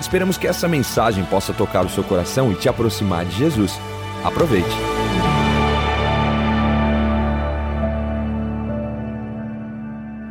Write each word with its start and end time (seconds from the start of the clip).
Esperamos 0.00 0.36
que 0.36 0.46
essa 0.46 0.68
mensagem 0.68 1.24
possa 1.24 1.52
tocar 1.52 1.84
o 1.84 1.88
seu 1.88 2.04
coração 2.04 2.52
e 2.52 2.54
te 2.54 2.68
aproximar 2.68 3.24
de 3.24 3.36
Jesus. 3.36 3.72
Aproveite. 4.24 4.68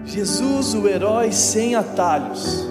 Jesus, 0.05 0.73
o 0.73 0.87
herói 0.87 1.31
sem 1.31 1.75
atalhos. 1.75 2.65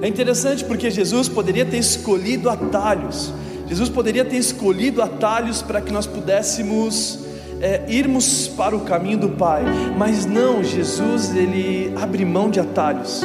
É 0.00 0.08
interessante 0.08 0.64
porque 0.64 0.90
Jesus 0.90 1.28
poderia 1.28 1.66
ter 1.66 1.76
escolhido 1.76 2.48
atalhos. 2.48 3.32
Jesus 3.66 3.88
poderia 3.88 4.24
ter 4.24 4.36
escolhido 4.36 5.02
atalhos 5.02 5.62
para 5.62 5.80
que 5.80 5.92
nós 5.92 6.06
pudéssemos 6.06 7.18
é, 7.60 7.84
irmos 7.88 8.48
para 8.48 8.74
o 8.74 8.80
caminho 8.80 9.18
do 9.18 9.28
Pai, 9.28 9.62
mas 9.96 10.24
não, 10.24 10.64
Jesus 10.64 11.34
ele 11.36 11.92
abre 12.00 12.24
mão 12.24 12.50
de 12.50 12.58
atalhos. 12.58 13.22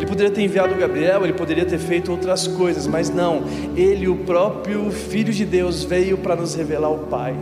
Ele 0.00 0.06
poderia 0.06 0.32
ter 0.32 0.40
enviado 0.40 0.74
Gabriel, 0.76 1.24
ele 1.24 1.34
poderia 1.34 1.66
ter 1.66 1.78
feito 1.78 2.10
outras 2.10 2.46
coisas, 2.46 2.86
mas 2.86 3.10
não, 3.10 3.42
ele, 3.76 4.08
o 4.08 4.16
próprio 4.16 4.90
Filho 4.90 5.30
de 5.30 5.44
Deus, 5.44 5.84
veio 5.84 6.16
para 6.16 6.34
nos 6.34 6.54
revelar 6.54 6.90
o 6.90 7.00
Pai. 7.00 7.36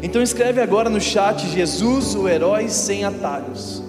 Então 0.00 0.22
escreve 0.22 0.60
agora 0.60 0.88
no 0.88 1.00
chat: 1.00 1.44
Jesus, 1.48 2.14
o 2.14 2.28
herói 2.28 2.68
sem 2.68 3.04
atalhos. 3.04 3.82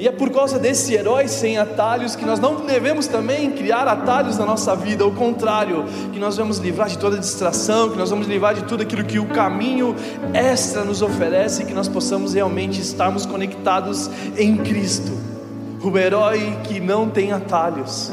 E 0.00 0.08
é 0.08 0.10
por 0.10 0.30
causa 0.30 0.58
desse 0.58 0.94
herói 0.94 1.28
sem 1.28 1.58
atalhos 1.58 2.16
que 2.16 2.24
nós 2.24 2.40
não 2.40 2.66
devemos 2.66 3.06
também 3.06 3.52
criar 3.52 3.86
atalhos 3.86 4.36
na 4.36 4.44
nossa 4.44 4.74
vida, 4.74 5.04
ao 5.04 5.12
contrário, 5.12 5.84
que 6.12 6.18
nós 6.18 6.36
vamos 6.36 6.58
livrar 6.58 6.88
de 6.88 6.98
toda 6.98 7.16
distração, 7.16 7.88
que 7.90 7.96
nós 7.96 8.10
vamos 8.10 8.26
livrar 8.26 8.52
de 8.52 8.64
tudo 8.64 8.82
aquilo 8.82 9.04
que 9.04 9.20
o 9.20 9.26
caminho 9.26 9.94
extra 10.34 10.82
nos 10.82 11.02
oferece 11.02 11.62
e 11.62 11.66
que 11.66 11.72
nós 11.72 11.86
possamos 11.86 12.34
realmente 12.34 12.80
estarmos 12.80 13.24
conectados 13.24 14.10
em 14.36 14.56
Cristo, 14.56 15.35
o 15.82 15.98
herói 15.98 16.58
que 16.64 16.80
não 16.80 17.08
tem 17.08 17.32
atalhos. 17.32 18.10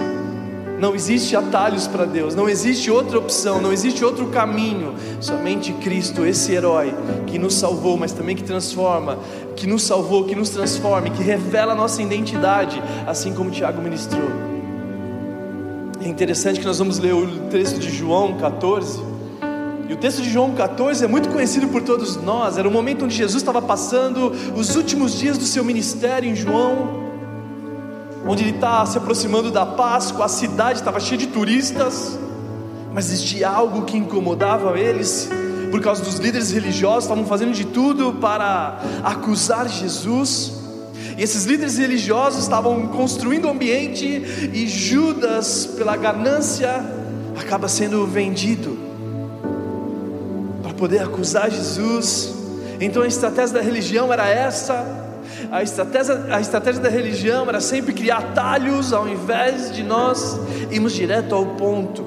Não 0.80 0.94
existe 0.94 1.34
atalhos 1.36 1.88
para 1.88 2.04
Deus, 2.04 2.36
não 2.36 2.50
existe 2.50 2.92
outra 2.92 3.18
opção, 3.18 3.62
não 3.62 3.72
existe 3.72 4.04
outro 4.04 4.28
caminho, 4.28 4.96
somente 5.22 5.72
Cristo, 5.72 6.26
esse 6.26 6.52
herói 6.52 6.94
que 7.26 7.40
nos 7.40 7.54
salvou, 7.54 7.96
mas 7.96 8.12
também 8.12 8.36
que 8.36 8.44
transforma, 8.44 9.18
que 9.56 9.66
nos 9.66 9.84
salvou, 9.84 10.26
que 10.26 10.36
nos 10.36 10.50
transforma, 10.50 11.10
que 11.10 11.24
revela 11.24 11.72
a 11.72 11.76
nossa 11.76 12.02
identidade, 12.02 12.84
assim 13.08 13.34
como 13.34 13.50
Tiago 13.50 13.82
ministrou. 13.82 14.30
É 16.04 16.08
interessante 16.08 16.60
que 16.60 16.66
nós 16.66 16.80
vamos 16.80 17.00
ler 17.00 17.14
o 17.14 17.28
texto 17.50 17.80
de 17.80 17.90
João 17.90 18.36
14. 18.36 19.02
E 19.88 19.94
o 19.94 19.96
texto 19.96 20.22
de 20.22 20.30
João 20.30 20.54
14 20.54 21.06
é 21.06 21.08
muito 21.08 21.30
conhecido 21.30 21.70
por 21.70 21.82
todos 21.82 22.18
nós. 22.18 22.58
Era 22.58 22.68
o 22.68 22.72
momento 22.72 23.06
onde 23.06 23.16
Jesus 23.16 23.42
estava 23.42 23.62
passando 23.62 24.34
os 24.54 24.76
últimos 24.76 25.18
dias 25.18 25.38
do 25.38 25.46
seu 25.46 25.64
ministério 25.64 26.30
em 26.30 26.36
João 26.36 27.13
onde 28.26 28.44
ele 28.44 28.56
está 28.56 28.86
se 28.86 28.98
aproximando 28.98 29.52
da 29.52 29.66
Páscoa, 29.66 30.26
a 30.26 30.30
cidade 30.30 30.80
estava 30.80 31.00
cheia 31.00 31.18
de 31.18 31.28
turistas, 31.28 32.18
mas 32.94 33.08
existia 33.12 33.50
algo 33.50 33.84
que 33.84 33.98
incomodava 33.98 34.78
eles, 34.80 35.30
por 35.72 35.82
causa 35.82 36.04
dos 36.04 36.16
líderes 36.16 36.52
religiosos, 36.52 37.06
estavam 37.06 37.26
fazendo 37.26 37.52
de 37.52 37.66
tudo 37.66 38.14
para 38.14 38.80
acusar 39.04 39.68
Jesus. 39.68 40.54
E 41.18 41.24
esses 41.24 41.46
líderes 41.46 41.78
religiosos 41.78 42.44
estavam 42.44 42.88
construindo 42.88 43.46
o 43.46 43.50
ambiente, 43.50 44.06
e 44.54 44.68
Judas, 44.68 45.66
pela 45.78 45.98
ganância, 45.98 46.84
acaba 47.40 47.68
sendo 47.68 48.06
vendido 48.06 48.78
para 50.62 50.74
poder 50.74 51.00
acusar 51.00 51.52
Jesus. 51.52 52.34
Então 52.80 53.02
a 53.02 53.08
estratégia 53.08 53.56
da 53.56 53.62
religião 53.62 54.12
era 54.14 54.28
essa 54.28 55.03
a 55.54 55.62
estratégia, 55.62 56.20
a 56.32 56.42
estratégia 56.42 56.82
da 56.82 56.90
religião 56.90 57.48
era 57.48 57.62
sempre 57.62 57.94
criar 57.94 58.18
atalhos 58.18 58.92
ao 58.92 59.08
invés 59.08 59.72
de 59.72 59.84
nós 59.84 60.40
irmos 60.72 60.94
direto 60.94 61.36
ao 61.36 61.46
ponto. 61.46 62.04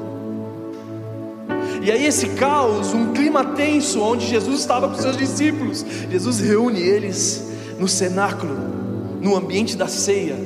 E 1.80 1.92
aí 1.92 2.04
esse 2.04 2.30
caos, 2.30 2.92
um 2.92 3.12
clima 3.12 3.44
tenso, 3.44 4.02
onde 4.02 4.26
Jesus 4.26 4.58
estava 4.58 4.88
com 4.88 4.96
seus 4.96 5.16
discípulos, 5.16 5.86
Jesus 6.10 6.40
reúne 6.40 6.80
eles 6.80 7.48
no 7.78 7.86
cenáculo, 7.86 8.52
no 9.20 9.36
ambiente 9.36 9.76
da 9.76 9.86
ceia, 9.86 10.36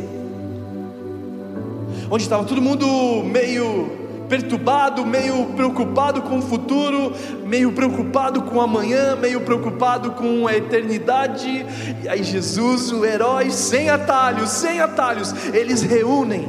onde 2.10 2.22
estava 2.25 2.44
todo 2.44 2.60
mundo 2.60 2.87
meio 3.25 4.00
perturbado, 4.31 5.05
meio 5.05 5.47
preocupado 5.57 6.23
com 6.23 6.39
o 6.39 6.43
futuro, 6.43 7.13
meio 7.45 7.73
preocupado 7.73 8.43
com 8.43 8.61
amanhã, 8.61 9.17
meio 9.17 9.41
preocupado 9.41 10.13
com 10.13 10.47
a 10.47 10.57
eternidade. 10.57 11.67
E 12.05 12.09
aí 12.09 12.23
Jesus, 12.23 12.93
o 12.93 13.05
herói 13.05 13.51
sem 13.51 13.91
atalhos, 13.91 14.51
sem 14.51 14.81
atalhos, 14.81 15.35
eles 15.53 15.83
reúnem 15.83 16.49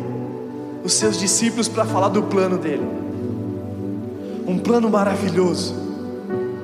os 0.84 0.94
seus 0.94 1.18
discípulos 1.18 1.68
para 1.68 1.84
falar 1.84 2.10
do 2.10 2.22
plano 2.22 2.60
dele. 2.60 2.88
Um 4.46 4.60
plano 4.60 4.88
maravilhoso. 4.88 5.76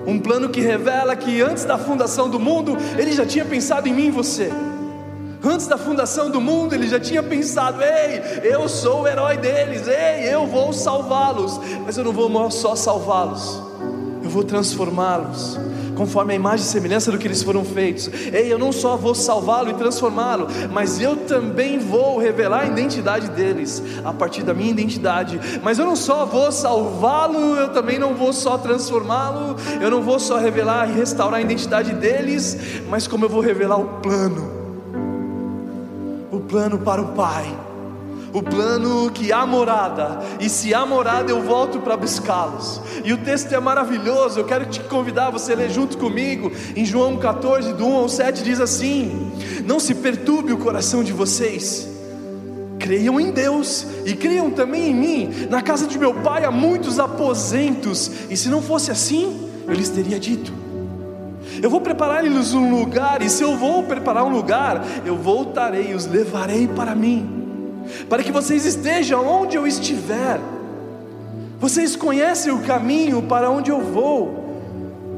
Um 0.05 0.19
plano 0.19 0.49
que 0.49 0.61
revela 0.61 1.15
que 1.15 1.41
antes 1.41 1.65
da 1.65 1.79
fundação 1.79 2.29
do 2.29 2.39
mundo, 2.39 2.77
ele 2.95 3.11
já 3.11 3.25
tinha 3.25 3.43
pensado 3.43 3.89
em 3.89 3.93
mim 3.93 4.07
e 4.07 4.11
você. 4.11 4.51
Antes 5.43 5.67
da 5.67 5.77
fundação 5.77 6.29
do 6.31 6.41
mundo, 6.41 6.73
ele 6.73 6.87
já 6.87 6.99
tinha 6.99 7.21
pensado: 7.21 7.81
ei, 7.81 8.51
eu 8.51 8.67
sou 8.67 9.01
o 9.01 9.07
herói 9.07 9.37
deles, 9.37 9.87
ei, 9.87 10.33
eu 10.33 10.47
vou 10.47 10.73
salvá-los. 10.73 11.59
Mas 11.85 11.97
eu 11.97 12.03
não 12.03 12.11
vou 12.11 12.51
só 12.51 12.75
salvá-los, 12.75 13.61
eu 14.23 14.29
vou 14.29 14.43
transformá-los, 14.43 15.59
conforme 15.95 16.33
a 16.33 16.35
imagem 16.35 16.65
e 16.65 16.69
semelhança 16.69 17.11
do 17.11 17.19
que 17.19 17.27
eles 17.27 17.43
foram 17.43 17.63
feitos. 17.63 18.09
Ei, 18.33 18.51
eu 18.51 18.57
não 18.57 18.71
só 18.71 18.97
vou 18.97 19.13
salvá-lo 19.13 19.69
e 19.69 19.73
transformá-lo, 19.75 20.47
mas 20.71 20.99
eu 20.99 21.15
também 21.15 21.77
vou 21.77 22.17
revelar 22.17 22.61
a 22.61 22.65
identidade 22.65 23.29
deles, 23.29 23.81
a 24.03 24.11
partir 24.11 24.41
da 24.43 24.55
minha 24.55 24.71
identidade. 24.71 25.39
Mas 25.61 25.77
eu 25.77 25.85
não 25.85 25.95
só 25.95 26.25
vou 26.25 26.51
salvá-lo, 26.51 27.55
eu 27.55 27.69
também 27.69 27.99
não 27.99 28.15
vou 28.15 28.33
só 28.33 28.57
transformá-lo, 28.57 29.55
eu 29.79 29.91
não 29.91 30.01
vou 30.01 30.19
só 30.19 30.37
revelar 30.37 30.89
e 30.89 30.93
restaurar 30.93 31.39
a 31.39 31.41
identidade 31.41 31.93
deles, 31.93 32.57
mas 32.89 33.07
como 33.07 33.25
eu 33.25 33.29
vou 33.29 33.41
revelar 33.41 33.79
o 33.79 33.85
plano 34.01 34.56
plano 36.47 36.79
para 36.79 37.01
o 37.01 37.09
Pai, 37.09 37.45
o 38.33 38.41
plano 38.41 39.11
que 39.11 39.31
há 39.31 39.45
morada, 39.45 40.19
e 40.39 40.49
se 40.49 40.73
há 40.73 40.85
morada 40.85 41.31
eu 41.31 41.41
volto 41.41 41.79
para 41.79 41.97
buscá-los. 41.97 42.81
E 43.03 43.13
o 43.13 43.17
texto 43.17 43.53
é 43.53 43.59
maravilhoso, 43.59 44.39
eu 44.39 44.45
quero 44.45 44.65
te 44.65 44.79
convidar 44.81 45.27
a 45.27 45.31
você 45.31 45.55
ler 45.55 45.69
junto 45.69 45.97
comigo, 45.97 46.51
em 46.75 46.85
João 46.85 47.17
14, 47.17 47.73
do 47.73 47.85
1 47.85 47.95
ao 47.95 48.09
7, 48.09 48.43
diz 48.43 48.59
assim: 48.59 49.31
Não 49.65 49.79
se 49.79 49.95
perturbe 49.95 50.53
o 50.53 50.57
coração 50.57 51.03
de 51.03 51.11
vocês. 51.11 51.95
Creiam 52.79 53.19
em 53.19 53.31
Deus 53.31 53.85
e 54.05 54.13
creiam 54.13 54.51
também 54.51 54.91
em 54.91 54.95
mim. 54.95 55.47
Na 55.49 55.61
casa 55.61 55.87
de 55.87 55.97
meu 55.97 56.13
pai 56.13 56.45
há 56.45 56.51
muitos 56.51 56.99
aposentos, 56.99 58.09
e 58.29 58.37
se 58.37 58.49
não 58.49 58.61
fosse 58.61 58.91
assim, 58.91 59.49
eu 59.67 59.73
lhes 59.73 59.89
teria 59.89 60.19
dito 60.19 60.66
eu 61.61 61.69
vou 61.69 61.81
preparar-lhes 61.81 62.53
um 62.53 62.79
lugar, 62.79 63.21
e 63.21 63.29
se 63.29 63.43
eu 63.43 63.57
vou 63.57 63.83
preparar 63.83 64.23
um 64.23 64.29
lugar, 64.29 64.85
eu 65.05 65.15
voltarei 65.15 65.91
e 65.91 65.93
os 65.93 66.05
levarei 66.05 66.67
para 66.67 66.95
mim, 66.95 67.83
para 68.09 68.23
que 68.23 68.31
vocês 68.31 68.65
estejam 68.65 69.27
onde 69.27 69.55
eu 69.55 69.65
estiver. 69.65 70.39
Vocês 71.59 71.95
conhecem 71.95 72.51
o 72.51 72.59
caminho 72.59 73.23
para 73.23 73.49
onde 73.49 73.71
eu 73.71 73.81
vou. 73.81 74.45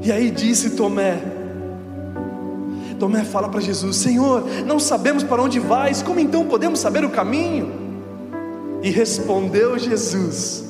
E 0.01 0.12
aí 0.12 0.31
disse 0.31 0.71
Tomé: 0.71 1.21
Tomé 2.97 3.24
fala 3.24 3.50
para 3.50 3.59
Jesus: 3.59 3.97
Senhor, 3.97 4.45
não 4.65 4.80
sabemos 4.80 5.24
para 5.24 5.42
onde 5.42 5.59
vais, 5.59 6.01
como 6.01 6.19
então 6.19 6.45
podemos 6.45 6.80
saber 6.80 7.03
o 7.03 7.09
caminho? 7.09 7.71
E 8.81 8.89
respondeu 8.89 9.77
Jesus: 9.77 10.69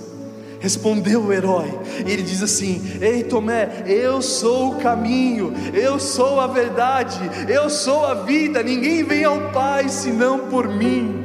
Respondeu 0.60 1.24
o 1.24 1.32
herói, 1.32 1.72
e 2.06 2.12
ele 2.12 2.22
diz 2.22 2.44
assim: 2.44 2.82
Ei 3.00 3.24
Tomé, 3.24 3.84
eu 3.88 4.22
sou 4.22 4.72
o 4.72 4.76
caminho, 4.76 5.54
eu 5.74 5.98
sou 5.98 6.42
a 6.42 6.48
verdade, 6.48 7.20
eu 7.48 7.70
sou 7.70 8.06
a 8.06 8.14
vida, 8.14 8.62
ninguém 8.62 9.04
vem 9.04 9.24
ao 9.24 9.52
Pai 9.52 9.88
senão 9.88 10.50
por 10.50 10.68
mim. 10.68 11.24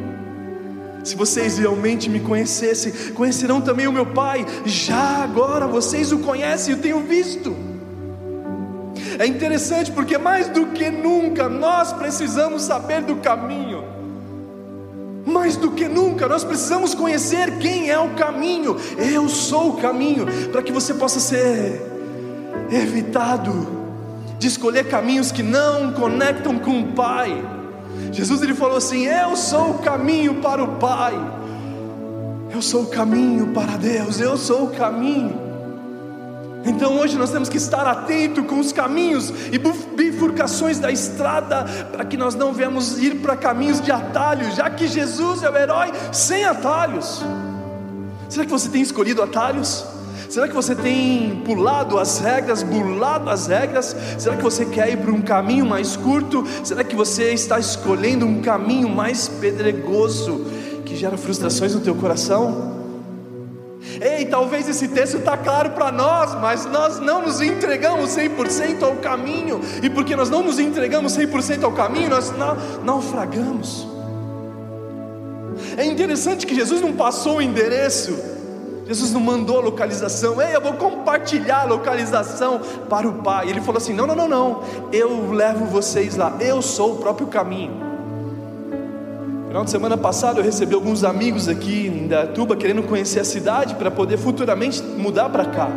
Se 1.02 1.16
vocês 1.16 1.58
realmente 1.58 2.08
me 2.08 2.20
conhecessem, 2.20 2.92
conhecerão 3.12 3.60
também 3.60 3.88
o 3.88 3.92
meu 3.92 4.06
Pai, 4.06 4.46
já 4.64 5.22
agora 5.25 5.66
vocês 5.66 6.12
o 6.12 6.19
conhecem, 6.19 6.75
eu 6.75 6.80
tenho 6.80 7.00
visto. 7.00 7.54
É 9.19 9.26
interessante 9.26 9.90
porque 9.92 10.16
mais 10.16 10.48
do 10.48 10.66
que 10.66 10.90
nunca 10.90 11.48
nós 11.48 11.92
precisamos 11.92 12.62
saber 12.62 13.02
do 13.02 13.16
caminho. 13.16 13.94
Mais 15.26 15.56
do 15.56 15.71
que 15.71 15.88
nunca, 15.88 16.29
nós 16.29 16.44
precisamos 16.44 16.94
conhecer 16.94 17.59
quem 17.59 17.91
é 17.91 17.99
o 17.99 18.11
caminho. 18.11 18.76
Eu 18.99 19.29
sou 19.29 19.71
o 19.71 19.76
caminho, 19.76 20.26
para 20.53 20.62
que 20.62 20.71
você 20.71 20.93
possa 20.94 21.19
ser 21.19 21.82
evitado 22.71 23.85
de 24.38 24.49
escolher 24.49 24.88
caminhos 24.88 25.32
que 25.32 25.43
não 25.43 25.93
conectam 25.93 26.59
com 26.59 26.81
o 26.81 26.93
Pai. 26.93 27.43
Jesus 28.12 28.43
ele 28.43 28.55
falou 28.55 28.76
assim: 28.76 29.06
Eu 29.06 29.37
sou 29.37 29.71
o 29.71 29.79
caminho 29.79 30.37
para 30.37 30.62
o 30.62 30.76
Pai, 30.76 31.15
eu 32.53 32.61
sou 32.61 32.82
o 32.82 32.87
caminho 32.87 33.49
para 33.49 33.76
Deus, 33.76 34.21
eu 34.21 34.37
sou 34.37 34.65
o 34.65 34.71
caminho. 34.71 35.44
Então 36.64 36.99
hoje 36.99 37.16
nós 37.16 37.31
temos 37.31 37.49
que 37.49 37.56
estar 37.56 37.87
atento 37.87 38.44
com 38.44 38.58
os 38.58 38.72
caminhos 38.72 39.32
e 39.52 39.58
bifurcações 39.58 40.78
da 40.78 40.90
estrada, 40.90 41.64
para 41.93 42.05
que 42.05 42.16
nós 42.16 42.34
não 42.34 42.52
venhamos 42.52 42.99
ir 42.99 43.16
para 43.16 43.37
caminhos 43.37 43.81
de 43.81 43.93
atalhos, 43.93 44.56
já 44.56 44.70
que 44.70 44.87
Jesus 44.87 45.43
é 45.43 45.50
o 45.50 45.56
herói 45.56 45.93
sem 46.12 46.44
atalhos. 46.44 47.22
Será 48.28 48.44
que 48.44 48.50
você 48.50 48.69
tem 48.69 48.82
escolhido 48.82 49.22
atalhos? 49.22 49.84
Será 50.28 50.49
que 50.49 50.55
você 50.55 50.75
tem 50.75 51.43
pulado 51.44 51.99
as 51.99 52.19
regras, 52.19 52.62
burlado 52.62 53.31
as 53.31 53.46
regras? 53.46 53.94
Será 54.19 54.37
que 54.37 54.43
você 54.43 54.64
quer 54.64 54.90
ir 54.90 54.96
para 54.96 55.12
um 55.12 55.22
caminho 55.22 55.66
mais 55.66 55.96
curto? 55.96 56.44
Será 56.64 56.82
que 56.82 56.96
você 56.96 57.32
está 57.32 57.58
escolhendo 57.58 58.26
um 58.26 58.40
caminho 58.40 58.88
mais 58.88 59.28
pedregoso 59.28 60.44
que 60.84 60.96
gera 60.96 61.16
frustrações 61.16 61.75
no 61.75 61.81
teu 61.81 61.94
coração? 61.94 62.74
Ei, 64.00 64.25
talvez 64.25 64.69
esse 64.69 64.88
texto 64.88 65.19
está 65.19 65.36
claro 65.36 65.70
para 65.70 65.92
nós, 65.92 66.34
mas 66.34 66.64
nós 66.64 66.98
não 66.98 67.22
nos 67.22 67.40
entregamos 67.40 68.10
100% 68.16 68.82
ao 68.82 68.96
caminho, 68.96 69.60
e 69.82 69.90
porque 69.90 70.16
nós 70.16 70.31
não 70.31 70.42
nos 70.42 70.58
entregamos 70.58 71.16
100% 71.16 71.64
ao 71.64 71.72
caminho, 71.72 72.08
nós 72.08 72.32
naufragamos. 72.82 73.86
É 75.76 75.84
interessante 75.84 76.46
que 76.46 76.54
Jesus 76.54 76.81
não 76.81 76.92
passou 76.92 77.36
o 77.36 77.42
endereço, 77.42 78.19
Jesus 78.86 79.12
não 79.12 79.20
mandou 79.20 79.58
a 79.58 79.62
localização, 79.62 80.40
ei, 80.40 80.56
eu 80.56 80.60
vou 80.60 80.75
compartilhar 80.75 81.62
a 81.62 81.64
localização 81.64 82.60
para 82.88 83.08
o 83.08 83.22
Pai. 83.22 83.48
Ele 83.48 83.60
falou 83.60 83.78
assim: 83.78 83.94
não, 83.94 84.06
não, 84.06 84.14
não, 84.14 84.28
não, 84.28 84.62
eu 84.92 85.30
levo 85.30 85.64
vocês 85.66 86.16
lá, 86.16 86.37
eu 86.40 86.60
sou 86.60 86.94
o 86.94 86.96
próprio 86.98 87.26
caminho. 87.26 87.94
Final 89.54 89.64
de 89.64 89.70
semana 89.70 89.96
passado 89.96 90.40
eu 90.40 90.42
recebi 90.42 90.74
alguns 90.74 91.04
amigos 91.04 91.48
aqui 91.48 91.86
em 91.86 92.08
Datuba 92.08 92.56
querendo 92.56 92.82
conhecer 92.82 93.20
a 93.20 93.24
cidade 93.24 93.76
para 93.76 93.88
poder 93.88 94.16
futuramente 94.16 94.82
mudar 94.82 95.28
para 95.28 95.44
cá. 95.44 95.70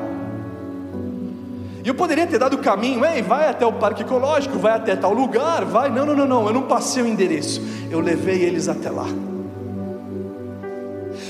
E 1.86 1.88
eu 1.88 1.94
poderia 1.94 2.26
ter 2.26 2.40
dado 2.40 2.56
o 2.56 2.58
caminho, 2.58 3.06
ei, 3.06 3.22
vai 3.22 3.48
até 3.48 3.68
o 3.68 3.74
parque 3.74 4.02
ecológico, 4.02 4.58
vai 4.58 4.72
até 4.72 4.96
tal 4.96 5.14
lugar, 5.14 5.64
vai. 5.64 5.92
Não, 5.92 6.08
não, 6.08 6.16
não, 6.16 6.28
não, 6.28 6.48
eu 6.48 6.54
não 6.54 6.64
passei 6.64 7.04
o 7.04 7.08
endereço, 7.08 7.62
eu 7.92 8.00
levei 8.00 8.42
eles 8.42 8.68
até 8.68 8.90
lá. 8.90 9.06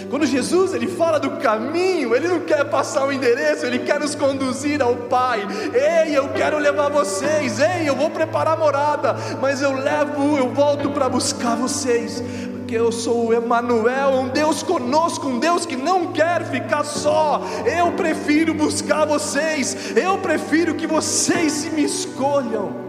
Quando 0.09 0.25
Jesus 0.25 0.73
ele 0.73 0.87
fala 0.87 1.19
do 1.19 1.31
caminho, 1.31 2.15
ele 2.15 2.27
não 2.27 2.39
quer 2.39 2.63
passar 2.65 3.05
o 3.05 3.11
endereço, 3.11 3.65
ele 3.65 3.79
quer 3.79 3.99
nos 3.99 4.15
conduzir 4.15 4.81
ao 4.81 4.95
Pai. 4.95 5.45
Ei, 5.73 6.17
eu 6.17 6.29
quero 6.29 6.57
levar 6.57 6.89
vocês. 6.89 7.59
Ei, 7.59 7.87
eu 7.87 7.95
vou 7.95 8.09
preparar 8.09 8.57
morada, 8.57 9.15
mas 9.41 9.61
eu 9.61 9.73
levo, 9.73 10.37
eu 10.37 10.49
volto 10.49 10.91
para 10.91 11.09
buscar 11.09 11.55
vocês. 11.55 12.23
Porque 12.57 12.75
eu 12.75 12.91
sou 12.91 13.27
o 13.27 13.33
Emanuel, 13.33 14.09
um 14.11 14.27
Deus 14.29 14.61
conosco, 14.63 15.27
um 15.27 15.39
Deus 15.39 15.65
que 15.65 15.75
não 15.75 16.07
quer 16.07 16.45
ficar 16.45 16.83
só. 16.83 17.41
Eu 17.65 17.91
prefiro 17.93 18.53
buscar 18.53 19.05
vocês. 19.05 19.95
Eu 19.95 20.17
prefiro 20.17 20.75
que 20.75 20.87
vocês 20.87 21.65
me 21.73 21.83
escolham. 21.83 22.87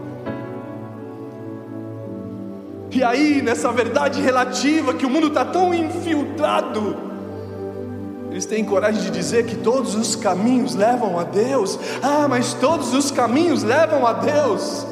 E 2.91 3.03
aí, 3.03 3.41
nessa 3.41 3.71
verdade 3.71 4.19
relativa 4.19 4.93
que 4.93 5.05
o 5.05 5.09
mundo 5.09 5.27
está 5.27 5.45
tão 5.45 5.73
infiltrado, 5.73 7.08
eles 8.31 8.45
têm 8.45 8.63
coragem 8.63 9.01
de 9.01 9.09
dizer 9.09 9.45
que 9.45 9.55
todos 9.55 9.95
os 9.95 10.15
caminhos 10.15 10.75
levam 10.75 11.19
a 11.19 11.23
Deus. 11.23 11.79
Ah, 12.01 12.27
mas 12.29 12.53
todos 12.53 12.93
os 12.93 13.09
caminhos 13.09 13.63
levam 13.63 14.05
a 14.05 14.13
Deus. 14.13 14.85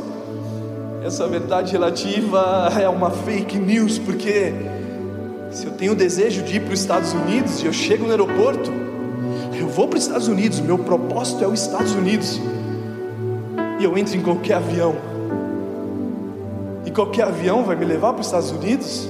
Essa 1.04 1.28
verdade 1.28 1.72
relativa 1.72 2.70
é 2.82 2.90
uma 2.90 3.12
fake 3.12 3.58
news, 3.58 4.00
porque 4.00 4.54
se 5.52 5.66
eu 5.66 5.72
tenho 5.72 5.94
o 5.94 5.96
desejo 5.96 6.42
de 6.42 6.58
ir 6.58 6.62
para 6.62 6.74
os 6.74 6.80
Estados 6.80 7.14
Unidos 7.14 7.62
e 7.62 7.68
eu 7.68 7.74
chego 7.74 8.06
no 8.06 8.12
aeroporto, 8.12 8.72
eu 9.58 9.68
vou 9.68 9.88
para 9.88 9.98
os 9.98 10.04
Estados 10.04 10.28
Unidos, 10.28 10.60
meu 10.60 10.78
propósito 10.78 11.44
é 11.44 11.48
os 11.48 11.62
Estados 11.62 11.94
Unidos, 11.94 12.42
e 13.80 13.84
eu 13.84 13.98
entro 13.98 14.18
em 14.18 14.22
qualquer 14.22 14.56
avião, 14.56 14.96
e 16.86 16.92
qualquer 16.92 17.24
avião 17.24 17.64
vai 17.64 17.76
me 17.76 17.86
levar 17.86 18.14
para 18.14 18.22
os 18.22 18.28
Estados 18.28 18.52
Unidos? 18.52 19.08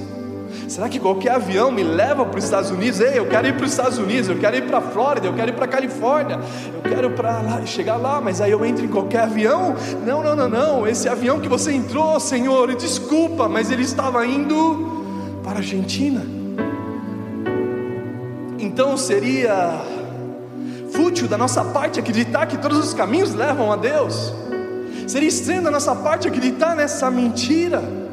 Será 0.68 0.88
que 0.88 0.98
qualquer 0.98 1.32
avião 1.32 1.70
me 1.70 1.82
leva 1.82 2.24
para 2.24 2.38
os 2.38 2.44
Estados 2.44 2.70
Unidos? 2.70 3.00
Ei, 3.00 3.18
eu 3.18 3.26
quero 3.26 3.48
ir 3.48 3.54
para 3.54 3.64
os 3.64 3.70
Estados 3.70 3.98
Unidos, 3.98 4.28
eu 4.28 4.38
quero 4.38 4.56
ir 4.56 4.66
para 4.66 4.78
a 4.78 4.80
Flórida, 4.80 5.26
eu 5.26 5.34
quero 5.34 5.50
ir 5.50 5.54
para 5.54 5.64
a 5.64 5.68
Califórnia, 5.68 6.38
eu 6.74 6.90
quero 6.90 7.10
para 7.10 7.40
lá, 7.40 7.66
chegar 7.66 7.96
lá, 7.96 8.20
mas 8.20 8.40
aí 8.40 8.50
eu 8.50 8.64
entro 8.64 8.84
em 8.84 8.88
qualquer 8.88 9.22
avião? 9.22 9.74
Não, 10.06 10.22
não, 10.22 10.36
não, 10.36 10.48
não. 10.48 10.86
Esse 10.86 11.08
avião 11.08 11.40
que 11.40 11.48
você 11.48 11.72
entrou, 11.72 12.18
Senhor, 12.20 12.74
desculpa, 12.74 13.48
mas 13.48 13.70
ele 13.70 13.82
estava 13.82 14.26
indo 14.26 15.40
para 15.42 15.54
a 15.54 15.56
Argentina. 15.58 16.24
Então 18.58 18.96
seria 18.96 19.80
fútil 20.92 21.28
da 21.28 21.38
nossa 21.38 21.64
parte 21.64 22.00
acreditar 22.00 22.46
que 22.46 22.58
todos 22.58 22.78
os 22.78 22.92
caminhos 22.92 23.34
levam 23.34 23.72
a 23.72 23.76
Deus. 23.76 24.32
Seria 25.06 25.28
estranho 25.28 25.62
da 25.62 25.70
nossa 25.70 25.94
parte 25.94 26.28
acreditar 26.28 26.74
nessa 26.74 27.10
mentira. 27.10 28.07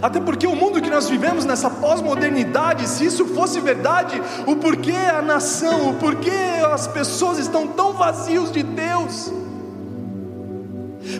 Até 0.00 0.20
porque 0.20 0.46
o 0.46 0.54
mundo 0.54 0.80
que 0.80 0.90
nós 0.90 1.08
vivemos 1.08 1.44
nessa 1.44 1.68
pós-modernidade, 1.68 2.88
se 2.88 3.04
isso 3.04 3.26
fosse 3.26 3.60
verdade, 3.60 4.20
o 4.46 4.56
porquê 4.56 4.92
a 4.92 5.20
nação, 5.20 5.90
o 5.90 5.94
porquê 5.94 6.30
as 6.72 6.86
pessoas 6.86 7.38
estão 7.38 7.66
tão 7.66 7.92
vazios 7.92 8.52
de 8.52 8.62
Deus? 8.62 9.32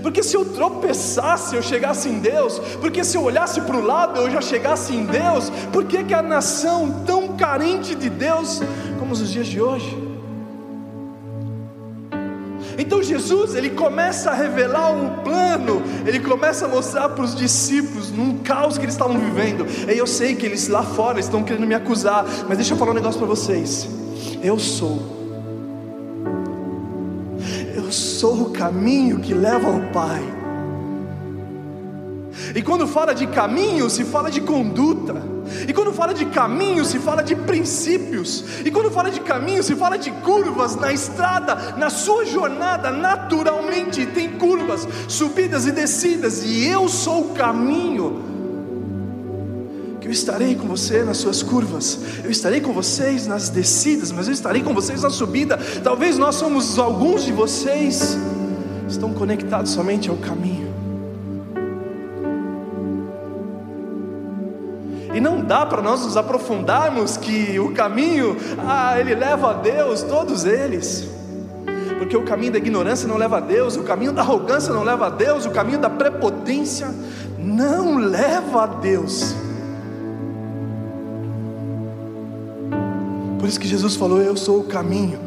Porque 0.02 0.22
se 0.22 0.36
eu 0.36 0.44
tropeçasse, 0.44 1.56
eu 1.56 1.62
chegasse 1.62 2.08
em 2.08 2.19
Deus, 2.19 2.58
porque 2.80 3.02
se 3.02 3.16
eu 3.16 3.22
olhasse 3.22 3.60
para 3.62 3.76
o 3.76 3.84
lado, 3.84 4.20
eu 4.20 4.30
já 4.30 4.40
chegasse 4.40 4.94
em 4.94 5.04
Deus, 5.04 5.50
por 5.72 5.84
que, 5.84 6.04
que 6.04 6.14
a 6.14 6.22
nação 6.22 7.02
tão 7.06 7.28
carente 7.36 7.94
de 7.94 8.10
Deus 8.10 8.60
como 8.98 9.12
os 9.12 9.28
dias 9.31 9.46
de 9.46 9.60
hoje? 9.60 10.07
Então 12.78 13.02
Jesus, 13.02 13.56
ele 13.56 13.70
começa 13.70 14.30
a 14.30 14.34
revelar 14.34 14.92
um 14.92 15.22
plano, 15.25 15.82
ele 16.06 16.20
começa 16.20 16.66
a 16.66 16.69
mostrar 16.69 17.08
para 17.08 17.25
os 17.25 17.34
discípulos 17.34 18.12
num 18.12 18.38
caos 18.38 18.78
que 18.78 18.84
eles 18.84 18.94
estavam 18.94 19.19
vivendo. 19.19 19.66
E 19.92 19.98
eu 19.98 20.06
sei 20.06 20.36
que 20.36 20.46
eles 20.46 20.69
lá 20.69 20.84
fora 20.84 21.19
estão 21.19 21.42
querendo 21.42 21.66
me 21.66 21.75
acusar, 21.75 22.25
mas 22.48 22.56
deixa 22.56 22.75
eu 22.75 22.78
falar 22.78 22.92
um 22.92 22.94
negócio 22.94 23.19
para 23.19 23.26
vocês. 23.26 23.88
Eu 24.43 24.58
sou 24.60 25.19
Eu 27.74 27.91
sou 27.91 28.43
o 28.43 28.50
caminho 28.50 29.19
que 29.19 29.34
leva 29.34 29.67
ao 29.67 29.81
Pai. 29.93 30.22
E 32.55 32.62
quando 32.62 32.86
fala 32.86 33.14
de 33.14 33.26
caminho, 33.26 33.91
se 33.91 34.05
fala 34.05 34.31
de 34.31 34.41
conduta. 34.41 35.37
E 35.69 35.72
quando 35.75 35.93
fala 35.93 36.15
de 36.15 36.25
caminho, 36.25 36.82
se 36.82 36.98
fala 36.98 37.22
de 37.22 37.37
princípios. 37.37 38.43
E 38.65 38.70
quando 38.70 38.91
fala 38.91 39.10
de 39.10 39.20
caminho, 39.20 39.63
se 39.63 39.77
fala 39.77 39.98
de 39.98 40.10
curvas 40.10 40.75
na 40.75 40.91
estrada, 40.94 41.77
na 41.77 41.91
sua 41.91 42.25
jornada, 42.25 42.91
naturalmente 42.91 44.06
tem 44.06 44.31
curvas, 44.31 44.89
subidas 45.06 45.67
e 45.67 45.70
descidas, 45.70 46.43
e 46.43 46.67
eu 46.67 46.89
sou 46.89 47.20
o 47.20 47.34
caminho. 47.34 48.25
Que 50.01 50.08
eu 50.08 50.13
estarei 50.13 50.55
com 50.55 50.67
você 50.67 51.05
nas 51.05 51.19
suas 51.19 51.43
curvas, 51.43 51.98
eu 52.25 52.31
estarei 52.31 52.63
com 52.63 52.72
vocês 52.72 53.27
nas 53.27 53.51
descidas, 53.51 54.10
mas 54.10 54.27
eu 54.27 54.32
estarei 54.32 54.63
com 54.63 54.72
vocês 54.72 55.03
na 55.03 55.10
subida. 55.10 55.58
Talvez 55.84 56.17
nós 56.17 56.37
somos 56.37 56.79
alguns 56.79 57.27
de 57.27 57.32
vocês 57.32 58.17
estão 58.89 59.13
conectados 59.13 59.70
somente 59.72 60.08
ao 60.08 60.17
caminho. 60.17 60.68
E 65.15 65.20
não 65.20 65.41
dá 65.41 65.65
para 65.65 65.81
nós 65.81 66.05
nos 66.05 66.17
aprofundarmos 66.17 67.17
que 67.17 67.58
o 67.58 67.72
caminho, 67.72 68.36
ah, 68.58 68.98
ele 68.98 69.15
leva 69.15 69.50
a 69.50 69.55
Deus, 69.55 70.03
todos 70.03 70.44
eles. 70.44 71.08
Porque 71.98 72.17
o 72.17 72.22
caminho 72.22 72.53
da 72.53 72.58
ignorância 72.58 73.08
não 73.08 73.17
leva 73.17 73.38
a 73.38 73.41
Deus, 73.41 73.77
o 73.77 73.82
caminho 73.82 74.12
da 74.12 74.22
arrogância 74.22 74.72
não 74.72 74.84
leva 74.84 75.06
a 75.06 75.10
Deus, 75.10 75.46
o 75.46 75.50
caminho 75.50 75.79
da 75.79 75.91
prepotência 75.91 76.94
não 77.38 77.96
leva 77.96 78.65
a 78.65 78.67
Deus. 78.67 79.34
Por 83.38 83.48
isso 83.48 83.58
que 83.58 83.69
Jesus 83.69 83.96
falou: 83.96 84.20
Eu 84.20 84.36
sou 84.36 84.60
o 84.60 84.65
caminho. 84.65 85.19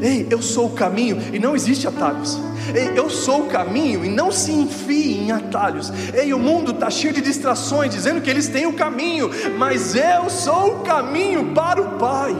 Ei, 0.00 0.26
eu 0.30 0.42
sou 0.42 0.66
o 0.66 0.70
caminho 0.70 1.18
e 1.32 1.38
não 1.38 1.54
existe 1.54 1.86
atalhos. 1.86 2.38
Ei, 2.74 2.92
eu 2.98 3.10
sou 3.10 3.42
o 3.42 3.46
caminho 3.46 4.04
e 4.04 4.08
não 4.08 4.30
se 4.30 4.52
enfie 4.52 5.18
em 5.18 5.32
atalhos. 5.32 5.92
Ei, 6.14 6.32
o 6.32 6.38
mundo 6.38 6.72
está 6.72 6.90
cheio 6.90 7.12
de 7.12 7.20
distrações, 7.20 7.92
dizendo 7.92 8.20
que 8.20 8.30
eles 8.30 8.48
têm 8.48 8.66
o 8.66 8.72
caminho, 8.72 9.30
mas 9.58 9.94
eu 9.94 10.30
sou 10.30 10.76
o 10.76 10.78
caminho 10.80 11.52
para 11.54 11.80
o 11.80 11.98
Pai. 11.98 12.34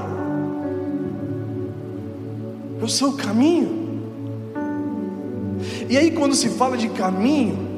Eu 2.80 2.88
sou 2.88 3.10
o 3.10 3.16
caminho. 3.16 3.82
E 5.88 5.96
aí, 5.96 6.10
quando 6.10 6.34
se 6.34 6.48
fala 6.48 6.76
de 6.76 6.88
caminho, 6.88 7.72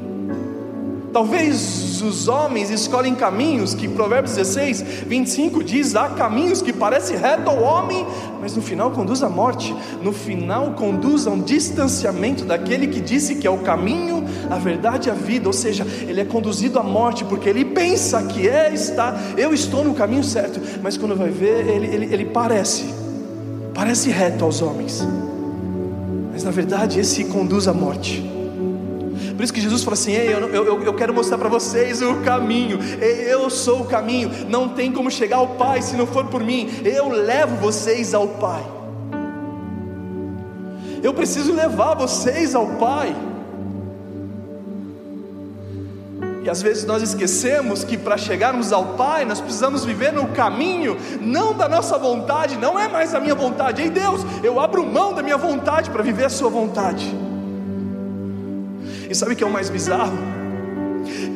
Talvez 1.15 2.01
os 2.01 2.27
homens 2.27 2.69
escolhem 2.69 3.15
caminhos 3.15 3.73
que 3.73 3.87
Provérbios 3.87 4.35
16, 4.35 4.81
25 5.07 5.63
diz: 5.63 5.95
há 5.95 6.09
caminhos 6.09 6.61
que 6.61 6.73
parecem 6.73 7.15
reto 7.15 7.49
ao 7.49 7.63
homem, 7.63 8.05
mas 8.45 8.55
no 8.55 8.61
final 8.61 8.91
conduz 8.91 9.23
à 9.23 9.27
morte, 9.27 9.75
no 10.03 10.13
final 10.13 10.73
conduz 10.73 11.25
a 11.25 11.31
um 11.31 11.41
distanciamento 11.41 12.45
daquele 12.45 12.85
que 12.85 13.01
disse 13.01 13.37
que 13.37 13.47
é 13.47 13.49
o 13.49 13.57
caminho, 13.57 14.23
a 14.51 14.59
verdade 14.59 15.09
e 15.09 15.11
a 15.11 15.15
vida, 15.15 15.47
ou 15.47 15.53
seja, 15.53 15.83
ele 16.07 16.21
é 16.21 16.25
conduzido 16.25 16.77
à 16.77 16.83
morte, 16.83 17.25
porque 17.25 17.49
ele 17.49 17.65
pensa 17.65 18.21
que 18.21 18.47
é, 18.47 18.71
está, 18.71 19.19
eu 19.35 19.51
estou 19.51 19.83
no 19.83 19.95
caminho 19.95 20.23
certo, 20.23 20.61
mas 20.83 20.95
quando 20.95 21.15
vai 21.15 21.31
ver, 21.31 21.67
ele, 21.67 21.87
ele, 21.87 22.13
ele 22.13 22.25
parece, 22.25 22.85
parece 23.73 24.11
reto 24.11 24.45
aos 24.45 24.61
homens, 24.61 25.03
mas 26.31 26.43
na 26.43 26.51
verdade 26.51 26.99
esse 26.99 27.25
conduz 27.25 27.67
à 27.67 27.73
morte. 27.73 28.34
Por 29.35 29.43
isso 29.43 29.53
que 29.53 29.59
Jesus 29.59 29.83
falou 29.83 29.95
assim: 29.95 30.13
Ei, 30.13 30.33
eu, 30.33 30.47
eu, 30.47 30.83
eu 30.83 30.93
quero 30.93 31.13
mostrar 31.13 31.37
para 31.37 31.49
vocês 31.49 32.01
o 32.01 32.21
caminho. 32.21 32.79
Eu 33.01 33.49
sou 33.49 33.81
o 33.81 33.85
caminho. 33.85 34.31
Não 34.47 34.69
tem 34.69 34.91
como 34.91 35.11
chegar 35.11 35.37
ao 35.37 35.49
Pai 35.49 35.81
se 35.81 35.95
não 35.95 36.07
for 36.07 36.25
por 36.27 36.41
mim. 36.41 36.69
Eu 36.83 37.09
levo 37.09 37.55
vocês 37.57 38.13
ao 38.13 38.27
Pai. 38.27 38.65
Eu 41.03 41.13
preciso 41.13 41.53
levar 41.53 41.95
vocês 41.95 42.55
ao 42.55 42.65
Pai. 42.77 43.15
E 46.43 46.49
às 46.49 46.61
vezes 46.61 46.85
nós 46.85 47.01
esquecemos 47.01 47.83
que 47.83 47.97
para 47.97 48.17
chegarmos 48.17 48.71
ao 48.71 48.93
Pai, 48.93 49.25
nós 49.25 49.41
precisamos 49.41 49.83
viver 49.83 50.13
no 50.13 50.27
caminho, 50.27 50.95
não 51.19 51.55
da 51.55 51.67
nossa 51.67 51.97
vontade, 51.97 52.55
não 52.55 52.79
é 52.79 52.87
mais 52.87 53.15
a 53.15 53.19
minha 53.19 53.33
vontade. 53.33 53.81
Ei 53.81 53.89
Deus, 53.89 54.21
eu 54.43 54.59
abro 54.59 54.85
mão 54.85 55.11
da 55.11 55.23
minha 55.23 55.37
vontade 55.37 55.89
para 55.89 56.03
viver 56.03 56.25
a 56.25 56.29
Sua 56.29 56.49
vontade. 56.49 57.24
E 59.09 59.15
sabe 59.15 59.33
o 59.33 59.35
que 59.35 59.43
é 59.43 59.47
o 59.47 59.51
mais 59.51 59.69
bizarro? 59.69 60.17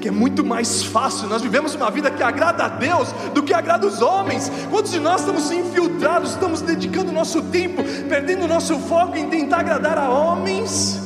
Que 0.02 0.08
é 0.08 0.12
muito 0.12 0.44
mais 0.44 0.84
fácil, 0.84 1.28
nós 1.28 1.42
vivemos 1.42 1.76
uma 1.76 1.92
vida 1.92 2.10
que 2.10 2.24
agrada 2.24 2.64
a 2.64 2.68
Deus 2.68 3.12
do 3.34 3.44
que 3.44 3.54
agrada 3.54 3.86
os 3.86 4.02
homens. 4.02 4.52
Quantos 4.70 4.92
de 4.92 5.00
nós 5.00 5.22
estamos 5.22 5.52
infiltrados, 5.52 6.32
estamos 6.32 6.62
dedicando 6.62 7.12
nosso 7.12 7.42
tempo, 7.44 7.84
perdendo 8.08 8.48
nosso 8.48 8.78
foco 8.80 9.18
em 9.18 9.30
tentar 9.30 9.60
agradar 9.60 9.98
a 9.98 10.10
homens, 10.10 11.00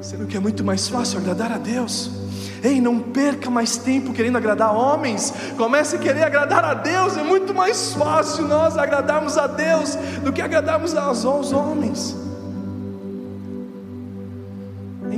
sendo 0.00 0.26
que 0.26 0.36
é 0.36 0.40
muito 0.40 0.64
mais 0.64 0.88
fácil 0.88 1.18
agradar 1.18 1.52
a 1.52 1.58
Deus. 1.58 2.10
Ei, 2.62 2.80
não 2.80 3.00
perca 3.00 3.50
mais 3.50 3.76
tempo 3.76 4.12
querendo 4.12 4.38
agradar 4.38 4.72
homens, 4.74 5.34
comece 5.56 5.96
a 5.96 5.98
querer 5.98 6.22
agradar 6.22 6.64
a 6.64 6.74
Deus. 6.74 7.16
É 7.16 7.22
muito 7.22 7.52
mais 7.52 7.92
fácil 7.92 8.46
nós 8.46 8.78
agradarmos 8.78 9.36
a 9.36 9.48
Deus 9.48 9.96
do 10.22 10.32
que 10.32 10.40
agradarmos 10.40 10.94
aos 10.94 11.24
homens. 11.52 12.16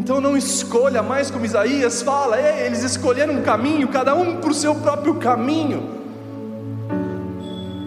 Então 0.05 0.21
não 0.21 0.37
escolha 0.37 1.03
mais 1.03 1.31
como 1.31 1.47
Isaías 1.47 2.03
fala, 2.03 2.39
Ei, 2.39 2.67
eles 2.67 2.83
escolheram 2.83 3.33
um 3.33 3.41
caminho, 3.41 3.89
cada 3.89 4.15
um 4.15 4.39
o 4.39 4.53
seu 4.53 4.75
próprio 4.75 5.15
caminho. 5.15 5.83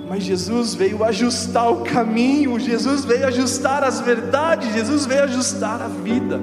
Mas 0.09 0.23
Jesus 0.23 0.73
veio 0.73 1.03
ajustar 1.03 1.71
o 1.71 1.83
caminho, 1.83 2.59
Jesus 2.59 3.05
veio 3.05 3.27
ajustar 3.27 3.83
as 3.83 3.99
verdades, 3.99 4.73
Jesus 4.73 5.05
veio 5.05 5.25
ajustar 5.25 5.79
a 5.79 5.87
vida. 5.87 6.41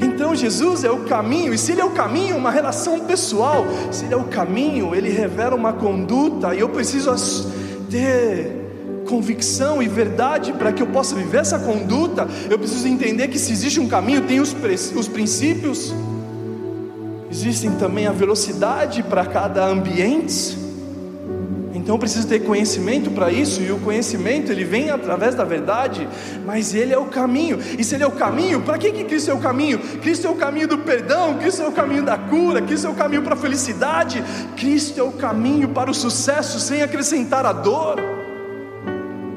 Então 0.00 0.34
Jesus 0.34 0.82
é 0.82 0.90
o 0.90 1.04
caminho, 1.04 1.52
e 1.52 1.58
se 1.58 1.72
Ele 1.72 1.82
é 1.82 1.84
o 1.84 1.90
caminho, 1.90 2.38
uma 2.38 2.50
relação 2.50 3.00
pessoal, 3.00 3.66
se 3.92 4.06
Ele 4.06 4.14
é 4.14 4.16
o 4.16 4.24
caminho, 4.24 4.94
Ele 4.94 5.10
revela 5.10 5.54
uma 5.54 5.74
conduta, 5.74 6.54
e 6.54 6.60
eu 6.60 6.70
preciso 6.70 7.14
ter 7.90 8.55
convicção 9.06 9.82
e 9.82 9.88
verdade 9.88 10.52
para 10.52 10.72
que 10.72 10.82
eu 10.82 10.86
possa 10.88 11.14
viver 11.14 11.38
essa 11.38 11.58
conduta, 11.58 12.28
eu 12.50 12.58
preciso 12.58 12.86
entender 12.86 13.28
que 13.28 13.38
se 13.38 13.52
existe 13.52 13.80
um 13.80 13.88
caminho, 13.88 14.22
tem 14.22 14.40
os, 14.40 14.54
os 14.94 15.08
princípios, 15.08 15.94
existem 17.30 17.70
também 17.72 18.06
a 18.06 18.12
velocidade 18.12 19.02
para 19.02 19.24
cada 19.24 19.66
ambiente. 19.66 20.66
Então 21.86 21.94
eu 21.94 21.98
preciso 22.00 22.26
ter 22.26 22.40
conhecimento 22.40 23.12
para 23.12 23.30
isso, 23.30 23.62
e 23.62 23.70
o 23.70 23.78
conhecimento 23.78 24.50
ele 24.50 24.64
vem 24.64 24.90
através 24.90 25.36
da 25.36 25.44
verdade, 25.44 26.08
mas 26.44 26.74
ele 26.74 26.92
é 26.92 26.98
o 26.98 27.04
caminho. 27.04 27.58
E 27.78 27.84
se 27.84 27.94
ele 27.94 28.02
é 28.02 28.06
o 28.06 28.10
caminho, 28.10 28.62
para 28.62 28.76
que, 28.76 28.90
que 28.90 29.04
Cristo 29.04 29.30
é 29.30 29.34
o 29.34 29.38
caminho? 29.38 29.78
Cristo 30.02 30.26
é 30.26 30.30
o 30.30 30.34
caminho 30.34 30.66
do 30.66 30.78
perdão, 30.78 31.38
Cristo 31.38 31.62
é 31.62 31.68
o 31.68 31.72
caminho 31.72 32.02
da 32.02 32.18
cura, 32.18 32.60
Cristo 32.60 32.88
é 32.88 32.90
o 32.90 32.94
caminho 32.94 33.22
para 33.22 33.34
a 33.34 33.36
felicidade, 33.36 34.24
Cristo 34.56 34.98
é 34.98 35.02
o 35.04 35.12
caminho 35.12 35.68
para 35.68 35.88
o 35.88 35.94
sucesso 35.94 36.58
sem 36.58 36.82
acrescentar 36.82 37.46
a 37.46 37.52
dor. 37.52 38.15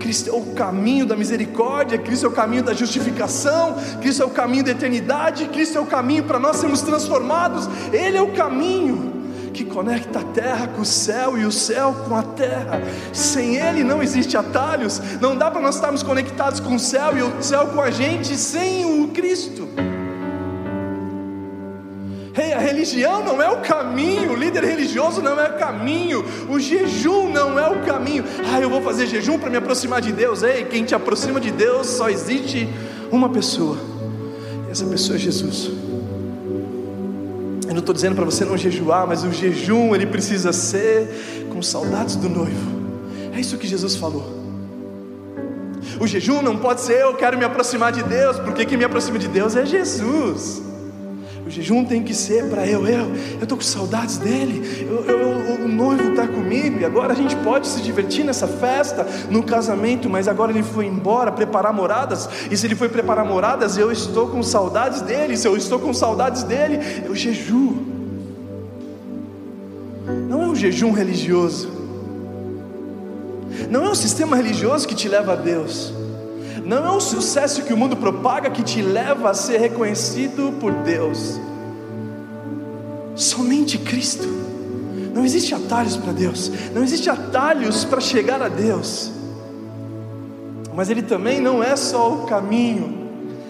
Cristo 0.10 0.32
é 0.32 0.34
o 0.34 0.42
caminho 0.56 1.06
da 1.06 1.16
misericórdia, 1.16 1.96
Cristo 1.96 2.26
é 2.26 2.30
o 2.30 2.32
caminho 2.32 2.64
da 2.64 2.74
justificação, 2.74 3.76
Cristo 4.02 4.24
é 4.24 4.26
o 4.26 4.32
caminho 4.32 4.64
da 4.64 4.72
eternidade, 4.72 5.46
Cristo 5.50 5.78
é 5.78 5.82
o 5.82 5.86
caminho 5.86 6.24
para 6.24 6.40
nós 6.40 6.56
sermos 6.56 6.82
transformados, 6.82 7.70
Ele 7.94 8.18
é 8.18 8.22
o 8.22 8.34
caminho 8.34 9.14
que 9.54 9.64
conecta 9.64 10.22
a 10.22 10.24
terra 10.24 10.68
com 10.70 10.82
o 10.82 10.86
céu 10.86 11.38
e 11.38 11.46
o 11.46 11.52
céu 11.52 11.96
com 12.08 12.16
a 12.16 12.24
terra. 12.24 12.82
Sem 13.14 13.58
Ele 13.58 13.84
não 13.84 14.02
existe 14.02 14.36
atalhos, 14.36 15.00
não 15.22 15.36
dá 15.36 15.52
para 15.52 15.62
nós 15.62 15.76
estarmos 15.76 16.02
conectados 16.02 16.60
com 16.60 16.74
o 16.74 16.80
céu 16.80 17.16
e 17.16 17.22
o 17.22 17.44
céu 17.44 17.68
com 17.68 17.80
a 17.80 17.92
gente 17.92 18.36
sem 18.36 19.04
o 19.04 19.10
Cristo. 19.10 19.70
A 22.54 22.60
religião 22.60 23.24
não 23.24 23.42
é 23.42 23.50
o 23.50 23.58
caminho, 23.58 24.32
o 24.32 24.36
líder 24.36 24.64
religioso 24.64 25.22
não 25.22 25.40
é 25.40 25.50
o 25.50 25.58
caminho, 25.58 26.24
o 26.50 26.60
jejum 26.60 27.30
não 27.30 27.60
é 27.60 27.70
o 27.70 27.82
caminho. 27.84 28.24
Ah, 28.52 28.60
eu 28.60 28.70
vou 28.70 28.82
fazer 28.82 29.08
jejum 29.08 29.38
para 29.38 29.50
me 29.50 29.58
aproximar 29.58 30.02
de 30.02 30.12
Deus. 30.12 30.44
Ei, 30.44 30.66
quem 30.66 30.84
te 30.84 30.96
aproxima 30.96 31.40
de 31.40 31.52
Deus 31.52 31.88
só 31.88 32.10
existe 32.10 32.70
uma 33.12 33.30
pessoa, 33.30 33.78
e 34.68 34.72
essa 34.72 34.86
pessoa 34.86 35.16
é 35.16 35.20
Jesus. 35.20 35.72
Eu 37.68 37.74
não 37.74 37.80
estou 37.80 37.94
dizendo 37.94 38.16
para 38.16 38.26
você 38.26 38.46
não 38.46 38.58
jejuar, 38.58 39.06
mas 39.06 39.24
o 39.24 39.32
jejum 39.32 39.94
ele 39.94 40.06
precisa 40.08 40.52
ser 40.52 41.46
com 41.52 41.62
saudades 41.62 42.16
do 42.16 42.28
noivo. 42.28 42.80
É 43.36 43.40
isso 43.40 43.58
que 43.58 43.68
Jesus 43.68 43.96
falou. 43.96 44.40
O 46.00 46.08
jejum 46.08 46.42
não 46.42 46.58
pode 46.58 46.82
ser 46.82 47.02
eu 47.02 47.14
quero 47.14 47.38
me 47.38 47.46
aproximar 47.46 47.92
de 47.92 48.02
Deus, 48.04 48.40
porque 48.40 48.66
quem 48.66 48.78
me 48.78 48.86
aproxima 48.86 49.20
de 49.20 49.28
Deus 49.28 49.56
é 49.56 49.66
Jesus. 49.66 50.69
O 51.50 51.52
jejum 51.52 51.84
tem 51.84 52.04
que 52.04 52.14
ser 52.14 52.48
para 52.48 52.68
eu, 52.68 52.88
eu, 52.88 53.08
eu 53.08 53.42
estou 53.42 53.58
com 53.58 53.64
saudades 53.64 54.20
dele, 54.20 54.86
eu, 54.88 55.04
eu, 55.04 55.66
o 55.66 55.68
noivo 55.68 56.12
está 56.12 56.28
comigo, 56.28 56.80
e 56.80 56.86
agora 56.86 57.12
a 57.12 57.16
gente 57.16 57.36
pode 57.38 57.68
se 57.68 57.82
divertir 57.82 58.24
nessa 58.24 58.48
festa, 58.48 59.04
no 59.32 59.42
casamento, 59.42 60.08
mas 60.08 60.28
agora 60.28 60.52
ele 60.52 60.62
foi 60.62 60.86
embora 60.86 61.32
preparar 61.32 61.74
moradas, 61.74 62.30
e 62.52 62.56
se 62.56 62.68
ele 62.68 62.76
foi 62.76 62.88
preparar 62.88 63.26
moradas, 63.26 63.80
eu 63.80 63.92
estou 63.92 64.28
com 64.28 64.44
saudades 64.44 65.02
dele, 65.02 65.36
se 65.36 65.48
eu 65.48 65.58
estou 65.58 65.80
com 65.80 65.92
saudades 65.92 66.44
dele, 66.44 66.80
eu 67.04 67.16
jejuo. 67.16 67.84
Não 70.30 70.44
é 70.44 70.46
um 70.50 70.56
jejum 70.56 70.92
religioso, 70.92 71.72
não 73.72 73.86
é 73.86 73.90
um 73.90 73.96
sistema 73.96 74.36
religioso 74.36 74.88
que 74.88 74.94
te 74.94 75.10
leva 75.10 75.34
a 75.34 75.36
Deus. 75.36 75.99
Não 76.70 76.86
é 76.86 76.92
o 76.92 77.00
sucesso 77.00 77.64
que 77.64 77.74
o 77.74 77.78
mundo 77.78 77.98
propaga 77.98 78.48
que 78.48 78.62
te 78.62 78.80
leva 78.80 79.32
a 79.32 79.34
ser 79.34 79.58
reconhecido 79.58 80.54
por 80.60 80.72
Deus. 80.72 81.40
Somente 83.16 83.80
Cristo. 83.80 84.28
Não 85.12 85.26
existe 85.26 85.56
atalhos 85.56 85.98
para 85.98 86.14
Deus. 86.14 86.52
Não 86.72 86.84
existe 86.84 87.10
atalhos 87.10 87.84
para 87.86 88.00
chegar 88.00 88.40
a 88.40 88.48
Deus. 88.48 89.12
Mas 90.76 90.92
Ele 90.92 91.02
também 91.02 91.42
não 91.42 91.64
é 91.64 91.76
só 91.76 92.14
o 92.14 92.28
caminho 92.28 92.99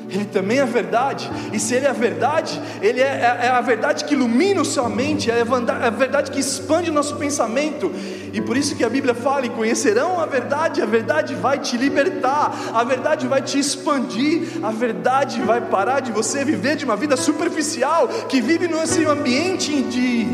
ele 0.10 0.26
também 0.26 0.60
é 0.60 0.66
verdade, 0.66 1.30
e 1.54 1.60
se 1.60 1.76
Ele 1.76 1.86
é 1.86 1.94
verdade, 1.94 2.60
Ele 2.82 3.00
é, 3.00 3.38
é, 3.42 3.46
é 3.46 3.50
a 3.50 3.62
verdade 3.62 4.06
que 4.06 4.16
ilumina 4.16 4.62
a 4.62 4.66
sua 4.66 4.90
mente, 4.90 5.30
é 5.30 5.42
a 5.42 5.90
verdade 5.90 6.32
que 6.32 6.40
expande 6.40 6.90
o 6.90 6.94
nosso 6.94 7.16
pensamento, 7.16 7.92
e 8.34 8.42
por 8.42 8.58
isso 8.58 8.76
que 8.76 8.84
a 8.84 8.90
Bíblia 8.90 9.14
fala: 9.14 9.46
e 9.46 9.50
conhecerão 9.50 10.20
a 10.20 10.26
verdade, 10.26 10.82
a 10.82 10.86
verdade 10.86 11.36
vai 11.36 11.60
te 11.60 11.78
libertar, 11.78 12.52
a 12.74 12.84
verdade 12.84 13.28
vai 13.28 13.42
te 13.42 13.60
expandir, 13.60 14.60
a 14.64 14.72
verdade 14.72 15.42
vai 15.42 15.62
parar 15.62 16.00
de 16.00 16.12
você 16.12 16.44
viver 16.44 16.76
de 16.76 16.86
uma 16.86 16.96
vida 16.96 17.16
superficial, 17.16 18.08
que 18.28 18.42
vive 18.42 18.68
nesse 18.68 19.06
ambiente 19.06 19.82
de 19.84 20.28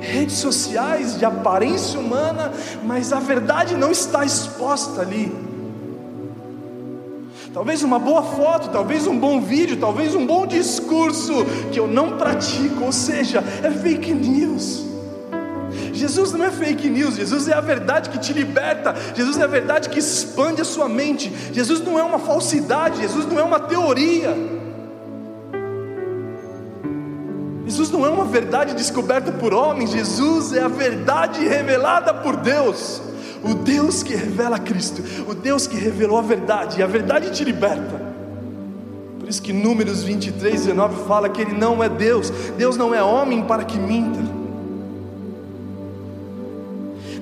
redes 0.00 0.38
sociais, 0.38 1.16
de 1.18 1.24
aparência 1.24 2.00
humana, 2.00 2.52
mas 2.82 3.12
a 3.12 3.20
verdade 3.20 3.76
não 3.76 3.90
está 3.90 4.24
exposta 4.24 5.02
ali. 5.02 5.49
Talvez 7.52 7.82
uma 7.82 7.98
boa 7.98 8.22
foto, 8.22 8.68
talvez 8.68 9.08
um 9.08 9.18
bom 9.18 9.40
vídeo, 9.40 9.76
talvez 9.76 10.14
um 10.14 10.24
bom 10.24 10.46
discurso 10.46 11.44
que 11.72 11.80
eu 11.80 11.88
não 11.88 12.16
pratico, 12.16 12.84
ou 12.84 12.92
seja, 12.92 13.42
é 13.62 13.70
fake 13.70 14.12
news. 14.14 14.84
Jesus 15.92 16.32
não 16.32 16.44
é 16.44 16.50
fake 16.50 16.88
news, 16.88 17.16
Jesus 17.16 17.48
é 17.48 17.54
a 17.54 17.60
verdade 17.60 18.08
que 18.08 18.18
te 18.18 18.32
liberta, 18.32 18.94
Jesus 19.14 19.36
é 19.36 19.42
a 19.42 19.48
verdade 19.48 19.88
que 19.88 19.98
expande 19.98 20.62
a 20.62 20.64
sua 20.64 20.88
mente, 20.88 21.32
Jesus 21.52 21.80
não 21.80 21.98
é 21.98 22.02
uma 22.02 22.20
falsidade, 22.20 23.00
Jesus 23.00 23.26
não 23.26 23.38
é 23.38 23.42
uma 23.42 23.58
teoria, 23.58 24.34
Jesus 27.66 27.90
não 27.90 28.06
é 28.06 28.10
uma 28.10 28.24
verdade 28.24 28.74
descoberta 28.74 29.32
por 29.32 29.52
homens, 29.52 29.90
Jesus 29.90 30.52
é 30.52 30.62
a 30.62 30.68
verdade 30.68 31.46
revelada 31.46 32.14
por 32.14 32.36
Deus 32.36 33.09
o 33.42 33.54
Deus 33.54 34.02
que 34.02 34.14
revela 34.14 34.58
Cristo, 34.58 35.02
o 35.28 35.34
Deus 35.34 35.66
que 35.66 35.76
revelou 35.76 36.18
a 36.18 36.22
verdade, 36.22 36.80
e 36.80 36.82
a 36.82 36.86
verdade 36.86 37.30
te 37.30 37.44
liberta. 37.44 38.10
Por 39.18 39.28
isso 39.28 39.40
que 39.40 39.52
Números 39.52 40.02
23, 40.02 40.66
19 40.66 41.06
fala 41.06 41.28
que 41.28 41.40
Ele 41.40 41.52
não 41.52 41.82
é 41.82 41.88
Deus, 41.88 42.30
Deus 42.56 42.76
não 42.76 42.94
é 42.94 43.02
homem 43.02 43.42
para 43.42 43.64
que 43.64 43.78
minta, 43.78 44.20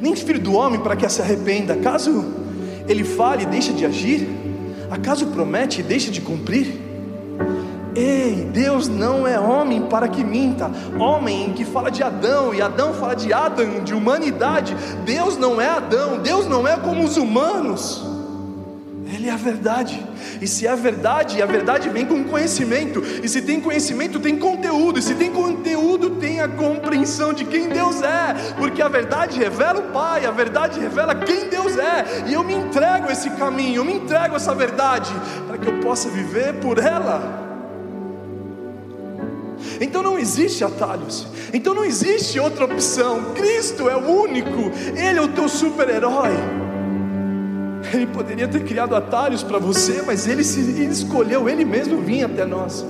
nem 0.00 0.14
filho 0.14 0.40
do 0.40 0.54
homem 0.54 0.80
para 0.80 0.96
que 0.96 1.08
se 1.08 1.20
arrependa. 1.20 1.76
Caso 1.76 2.24
Ele 2.88 3.04
fale 3.04 3.42
e 3.42 3.46
deixe 3.46 3.72
de 3.72 3.84
agir, 3.84 4.28
acaso 4.90 5.26
promete 5.26 5.80
e 5.80 5.82
deixe 5.82 6.10
de 6.10 6.20
cumprir? 6.20 6.87
Ei, 7.98 8.48
Deus 8.52 8.86
não 8.86 9.26
é 9.26 9.40
homem 9.40 9.82
para 9.82 10.06
que 10.06 10.22
minta. 10.22 10.70
Homem 10.96 11.52
que 11.52 11.64
fala 11.64 11.90
de 11.90 12.00
Adão 12.00 12.54
e 12.54 12.62
Adão 12.62 12.94
fala 12.94 13.16
de 13.16 13.32
Adão, 13.32 13.82
de 13.82 13.92
humanidade. 13.92 14.76
Deus 15.04 15.36
não 15.36 15.60
é 15.60 15.66
Adão, 15.68 16.18
Deus 16.18 16.46
não 16.46 16.66
é 16.66 16.76
como 16.76 17.02
os 17.02 17.16
humanos. 17.16 18.06
Ele 19.12 19.28
é 19.28 19.32
a 19.32 19.36
verdade. 19.36 20.00
E 20.40 20.46
se 20.46 20.64
é 20.64 20.70
a 20.70 20.76
verdade, 20.76 21.42
a 21.42 21.46
verdade 21.46 21.88
vem 21.88 22.06
com 22.06 22.22
conhecimento. 22.22 23.02
E 23.20 23.28
se 23.28 23.42
tem 23.42 23.60
conhecimento, 23.60 24.20
tem 24.20 24.38
conteúdo. 24.38 25.00
E 25.00 25.02
se 25.02 25.16
tem 25.16 25.32
conteúdo, 25.32 26.10
tem 26.10 26.40
a 26.40 26.46
compreensão 26.46 27.32
de 27.32 27.44
quem 27.46 27.68
Deus 27.68 28.00
é. 28.00 28.54
Porque 28.56 28.80
a 28.80 28.86
verdade 28.86 29.40
revela 29.40 29.80
o 29.80 29.90
Pai, 29.90 30.24
a 30.24 30.30
verdade 30.30 30.78
revela 30.78 31.16
quem 31.16 31.48
Deus 31.48 31.76
é. 31.76 32.28
E 32.28 32.34
eu 32.34 32.44
me 32.44 32.54
entrego 32.54 33.08
a 33.08 33.12
esse 33.12 33.30
caminho, 33.30 33.78
eu 33.78 33.84
me 33.84 33.94
entrego 33.94 34.34
a 34.34 34.36
essa 34.36 34.54
verdade, 34.54 35.12
para 35.48 35.58
que 35.58 35.66
eu 35.66 35.80
possa 35.80 36.08
viver 36.08 36.60
por 36.60 36.78
ela. 36.78 37.47
Então 39.80 40.02
não 40.02 40.18
existe 40.18 40.64
atalhos, 40.64 41.26
então 41.52 41.74
não 41.74 41.84
existe 41.84 42.38
outra 42.38 42.64
opção. 42.64 43.32
Cristo 43.34 43.88
é 43.88 43.96
o 43.96 44.22
único, 44.22 44.70
Ele 44.96 45.18
é 45.18 45.22
o 45.22 45.28
teu 45.28 45.48
super-herói. 45.48 46.32
Ele 47.92 48.06
poderia 48.06 48.48
ter 48.48 48.64
criado 48.64 48.94
atalhos 48.94 49.42
para 49.42 49.58
você, 49.58 50.02
mas 50.02 50.26
ele, 50.26 50.42
se, 50.42 50.60
ele 50.60 50.92
escolheu, 50.92 51.48
ele 51.48 51.64
mesmo 51.64 52.00
vir 52.02 52.24
até 52.24 52.44
nós. 52.44 52.84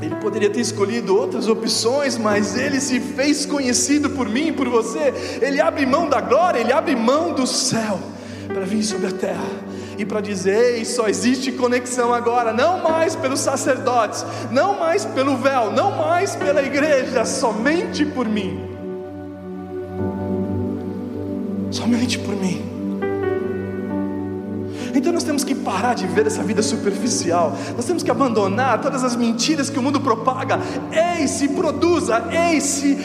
Ele 0.00 0.14
poderia 0.16 0.48
ter 0.48 0.60
escolhido 0.60 1.14
outras 1.16 1.48
opções, 1.48 2.16
mas 2.16 2.56
ele 2.56 2.80
se 2.80 3.00
fez 3.00 3.44
conhecido 3.44 4.10
por 4.10 4.28
mim 4.28 4.48
e 4.48 4.52
por 4.52 4.68
você. 4.68 5.12
Ele 5.42 5.60
abre 5.60 5.84
mão 5.84 6.08
da 6.08 6.20
glória, 6.20 6.60
ele 6.60 6.72
abre 6.72 6.94
mão 6.94 7.34
do 7.34 7.46
céu 7.46 7.98
para 8.46 8.64
vir 8.64 8.82
sobre 8.82 9.08
a 9.08 9.12
terra 9.12 9.65
e 9.98 10.04
para 10.04 10.20
dizer: 10.20 10.76
Ei, 10.76 10.84
só 10.84 11.08
existe 11.08 11.52
conexão 11.52 12.12
agora, 12.12 12.52
não 12.52 12.82
mais 12.82 13.16
pelos 13.16 13.40
sacerdotes, 13.40 14.24
não 14.50 14.78
mais 14.78 15.04
pelo 15.04 15.36
véu, 15.36 15.70
não 15.70 15.90
mais 15.90 16.36
pela 16.36 16.62
igreja, 16.62 17.24
somente 17.24 18.04
por 18.04 18.28
mim. 18.28 18.60
Somente 21.70 22.18
por 22.18 22.34
mim. 22.34 22.76
Então 24.94 25.12
nós 25.12 25.24
temos 25.24 25.44
que 25.44 25.54
parar 25.54 25.94
de 25.94 26.06
ver 26.06 26.26
essa 26.26 26.42
vida 26.42 26.62
superficial. 26.62 27.54
Nós 27.76 27.84
temos 27.84 28.02
que 28.02 28.10
abandonar 28.10 28.80
todas 28.80 29.04
as 29.04 29.14
mentiras 29.14 29.68
que 29.68 29.78
o 29.78 29.82
mundo 29.82 30.00
propaga. 30.00 30.58
Ei, 30.90 31.28
se 31.28 31.48
produza, 31.48 32.24
ei, 32.30 32.60
se 32.60 32.96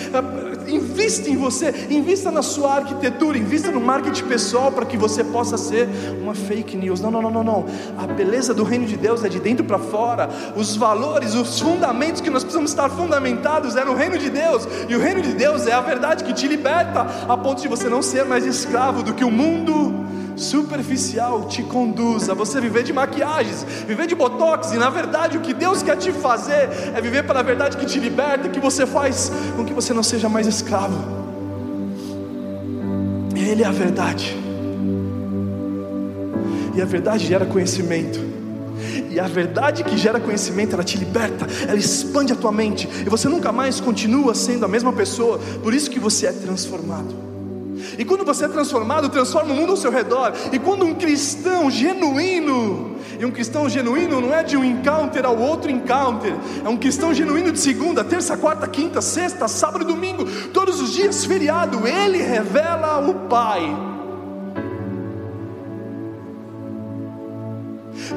invista 0.68 1.30
em 1.30 1.36
você, 1.36 1.88
invista 1.90 2.32
na 2.32 2.42
sua 2.42 2.76
arquitetura, 2.76 3.38
invista 3.38 3.72
no 3.72 3.82
marketing 3.82 4.26
pessoal 4.26 4.72
para 4.72 4.86
que 4.86 4.98
você 4.98 5.24
possa 5.24 5.58
ser 5.58 5.88
uma 6.22 6.34
fake 6.34 6.78
news. 6.78 7.00
Não, 7.00 7.12
não, 7.12 7.22
não, 7.22 7.32
não, 7.32 7.44
não. 7.44 7.66
A 7.98 8.08
beleza 8.08 8.54
do 8.54 8.64
reino 8.64 8.86
de 8.86 8.98
Deus 8.98 9.24
é 9.24 9.30
de 9.30 9.40
dentro 9.40 9.64
para 9.66 9.80
fora. 9.80 10.30
Os 10.56 10.76
valores, 10.76 11.34
os 11.34 11.60
fundamentos 11.60 12.22
que 12.22 12.30
nós 12.30 12.44
precisamos 12.44 12.72
estar 12.72 12.90
fundamentados 12.90 13.76
é 13.76 13.84
no 13.84 13.94
reino 13.94 14.18
de 14.18 14.30
Deus. 14.30 14.68
E 14.88 14.96
o 14.96 15.00
reino 15.00 15.22
de 15.22 15.34
Deus 15.34 15.68
é 15.68 15.74
a 15.74 15.82
verdade 15.82 16.24
que 16.24 16.34
te 16.34 16.48
liberta 16.48 17.08
a 17.28 17.38
ponto 17.38 17.62
de 17.62 17.68
você 17.68 17.90
não 17.90 18.02
ser 18.02 18.26
mais 18.26 18.46
escravo 18.46 19.04
do 19.04 19.14
que 19.14 19.24
o 19.24 19.32
mundo 19.32 20.12
superficial 20.36 21.46
te 21.48 21.64
conduz 21.64 22.30
a 22.30 22.34
você 22.34 22.60
viver 22.60 22.84
de 22.84 22.94
maquiagens, 22.94 23.66
viver 23.88 24.08
de 24.08 24.16
botox, 24.16 24.72
e 24.72 24.78
na 24.78 24.90
verdade 24.90 25.38
o 25.38 25.42
que 25.42 25.54
Deus 25.54 25.84
quer 25.84 25.98
te 25.98 26.12
fazer 26.12 26.70
é 26.96 27.02
viver 27.02 27.24
pela 27.26 27.44
verdade 27.44 27.78
que 27.78 27.86
te 27.86 28.00
liberta, 28.00 28.50
que 28.50 28.60
você 28.60 28.86
faz 28.86 29.32
com 29.56 29.66
que 29.66 29.74
você 29.74 29.94
não 29.94 30.04
seja 30.04 30.28
mais 30.30 30.48
escravo. 30.48 31.22
Ele 33.36 33.64
é 33.64 33.68
a 33.68 33.72
verdade, 33.72 34.38
e 36.76 36.82
a 36.82 36.86
verdade 36.86 37.26
gera 37.26 37.46
conhecimento. 37.46 38.32
E 39.12 39.20
a 39.20 39.28
verdade 39.28 39.84
que 39.84 39.98
gera 39.98 40.20
conhecimento, 40.20 40.74
ela 40.74 40.84
te 40.84 40.98
liberta, 40.98 41.46
ela 41.68 41.78
expande 41.78 42.32
a 42.32 42.36
tua 42.36 42.52
mente, 42.52 42.88
e 43.06 43.10
você 43.10 43.28
nunca 43.28 43.52
mais 43.52 43.80
continua 43.80 44.34
sendo 44.34 44.64
a 44.64 44.68
mesma 44.68 44.94
pessoa, 44.94 45.40
por 45.62 45.74
isso 45.74 45.90
que 45.92 46.00
você 46.00 46.28
é 46.28 46.32
transformado. 46.32 47.31
E 47.98 48.06
quando 48.06 48.26
você 48.26 48.46
é 48.46 48.48
transformado, 48.48 49.10
transforma 49.10 49.54
o 49.54 49.56
mundo 49.56 49.72
ao 49.72 49.78
seu 49.78 49.92
redor. 49.92 50.34
E 50.52 50.60
quando 50.60 50.86
um 50.86 50.94
cristão 50.94 51.70
genuíno, 51.70 52.96
e 53.20 53.26
um 53.26 53.32
cristão 53.32 53.70
genuíno 53.70 54.22
não 54.22 54.34
é 54.34 54.44
de 54.44 54.58
um 54.58 54.64
encounter 54.64 55.26
ao 55.26 55.38
outro 55.38 55.70
encounter, 55.70 56.34
é 56.64 56.70
um 56.70 56.78
cristão 56.78 57.14
genuíno 57.14 57.52
de 57.52 57.60
segunda, 57.60 58.04
terça, 58.04 58.38
quarta, 58.38 58.68
quinta, 58.68 59.02
sexta, 59.02 59.48
sábado 59.48 59.84
e 59.84 59.88
domingo, 59.88 60.26
todos 60.54 60.82
os 60.82 60.92
dias 60.94 61.26
feriado, 61.26 61.88
ele 61.88 62.18
revela 62.18 63.00
o 63.08 63.28
Pai. 63.28 63.91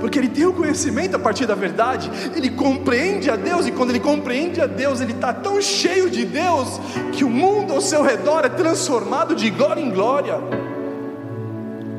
Porque 0.00 0.18
ele 0.18 0.28
tem 0.28 0.46
o 0.46 0.52
conhecimento 0.52 1.16
a 1.16 1.18
partir 1.18 1.46
da 1.46 1.54
verdade, 1.54 2.10
ele 2.34 2.50
compreende 2.50 3.30
a 3.30 3.36
Deus, 3.36 3.66
e 3.66 3.72
quando 3.72 3.90
ele 3.90 4.00
compreende 4.00 4.60
a 4.60 4.66
Deus, 4.66 5.00
ele 5.00 5.12
está 5.12 5.32
tão 5.32 5.60
cheio 5.60 6.10
de 6.10 6.24
Deus, 6.24 6.80
que 7.12 7.24
o 7.24 7.30
mundo 7.30 7.72
ao 7.72 7.80
seu 7.80 8.02
redor 8.02 8.44
é 8.44 8.48
transformado 8.48 9.34
de 9.34 9.50
glória 9.50 9.80
em 9.80 9.90
glória. 9.90 10.38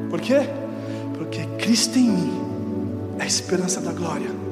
Por 0.09 0.21
quê? 0.21 0.47
Porque 1.17 1.45
Cristo 1.57 1.97
em 1.97 2.09
mim 2.09 2.41
é 3.19 3.23
a 3.23 3.27
esperança 3.27 3.81
da 3.81 3.91
glória. 3.91 4.44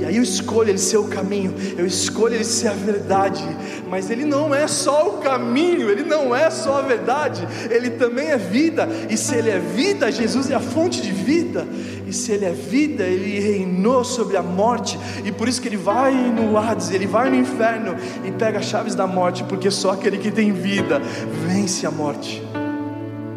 E 0.00 0.04
aí 0.04 0.16
eu 0.16 0.22
escolho 0.22 0.70
ele 0.70 0.78
ser 0.78 0.96
o 0.96 1.08
caminho, 1.08 1.54
eu 1.76 1.86
escolho 1.86 2.34
ele 2.34 2.44
ser 2.44 2.68
a 2.68 2.72
verdade, 2.72 3.44
mas 3.88 4.10
ele 4.10 4.24
não 4.24 4.54
é 4.54 4.66
só 4.66 5.08
o 5.08 5.18
caminho, 5.18 5.90
ele 5.90 6.02
não 6.02 6.34
é 6.34 6.50
só 6.50 6.78
a 6.78 6.82
verdade, 6.82 7.46
ele 7.70 7.90
também 7.90 8.28
é 8.28 8.36
vida. 8.36 8.88
E 9.08 9.16
se 9.16 9.34
ele 9.34 9.50
é 9.50 9.58
vida, 9.58 10.10
Jesus 10.10 10.50
é 10.50 10.54
a 10.54 10.60
fonte 10.60 11.00
de 11.00 11.12
vida. 11.12 11.66
E 12.06 12.12
se 12.12 12.30
ele 12.30 12.44
é 12.44 12.52
vida, 12.52 13.02
ele 13.02 13.40
reinou 13.40 14.04
sobre 14.04 14.36
a 14.36 14.42
morte, 14.42 14.98
e 15.24 15.32
por 15.32 15.48
isso 15.48 15.60
que 15.60 15.68
ele 15.68 15.76
vai 15.76 16.12
no 16.14 16.56
Hades, 16.56 16.90
ele 16.90 17.06
vai 17.06 17.28
no 17.28 17.36
inferno 17.36 17.96
e 18.24 18.30
pega 18.30 18.60
as 18.60 18.66
chaves 18.66 18.94
da 18.94 19.06
morte, 19.06 19.42
porque 19.44 19.70
só 19.70 19.90
aquele 19.90 20.18
que 20.18 20.30
tem 20.30 20.52
vida 20.52 21.00
vence 21.46 21.84
a 21.84 21.90
morte. 21.90 22.42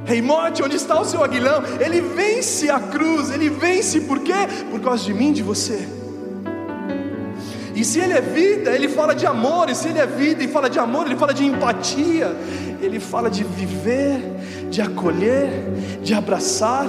Rei 0.05 0.21
morte, 0.21 0.63
onde 0.63 0.75
está 0.75 0.99
o 0.99 1.05
seu 1.05 1.23
aguilhão? 1.23 1.63
Ele 1.79 2.01
vence 2.01 2.69
a 2.69 2.79
cruz, 2.79 3.29
ele 3.29 3.49
vence 3.49 4.01
por 4.01 4.19
quê? 4.19 4.33
Por 4.71 4.79
causa 4.79 5.03
de 5.03 5.13
mim, 5.13 5.31
de 5.31 5.43
você. 5.43 5.98
E 7.79 7.85
se 7.85 7.97
ele 7.97 8.11
é 8.11 8.19
vida, 8.19 8.71
ele 8.71 8.89
fala 8.89 9.15
de 9.15 9.25
amor. 9.25 9.69
E 9.69 9.75
se 9.75 9.87
ele 9.87 9.99
é 9.99 10.05
vida 10.05 10.43
e 10.43 10.49
fala 10.49 10.69
de 10.69 10.77
amor, 10.77 11.05
ele 11.05 11.15
fala 11.15 11.33
de 11.33 11.45
empatia. 11.45 12.35
Ele 12.81 12.99
fala 12.99 13.29
de 13.29 13.41
viver, 13.41 14.19
de 14.69 14.81
acolher, 14.81 15.49
de 16.03 16.13
abraçar. 16.13 16.85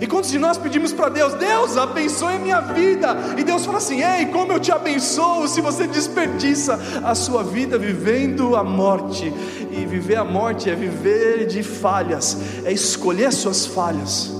E 0.00 0.06
quantos 0.06 0.30
de 0.30 0.38
nós 0.38 0.56
pedimos 0.56 0.92
para 0.92 1.08
Deus, 1.08 1.34
Deus 1.34 1.76
abençoe 1.76 2.36
a 2.36 2.38
minha 2.38 2.60
vida, 2.60 3.16
e 3.36 3.42
Deus 3.42 3.66
fala 3.66 3.78
assim: 3.78 4.00
Ei, 4.00 4.26
como 4.26 4.52
eu 4.52 4.60
te 4.60 4.70
abençoo 4.70 5.48
se 5.48 5.60
você 5.60 5.88
desperdiça 5.88 6.78
a 7.02 7.16
sua 7.16 7.42
vida 7.42 7.76
vivendo 7.76 8.54
a 8.54 8.62
morte, 8.62 9.32
e 9.72 9.84
viver 9.84 10.16
a 10.16 10.24
morte 10.24 10.70
é 10.70 10.76
viver 10.76 11.46
de 11.46 11.64
falhas, 11.64 12.36
é 12.64 12.72
escolher 12.72 13.26
as 13.26 13.34
suas 13.34 13.66
falhas. 13.66 14.37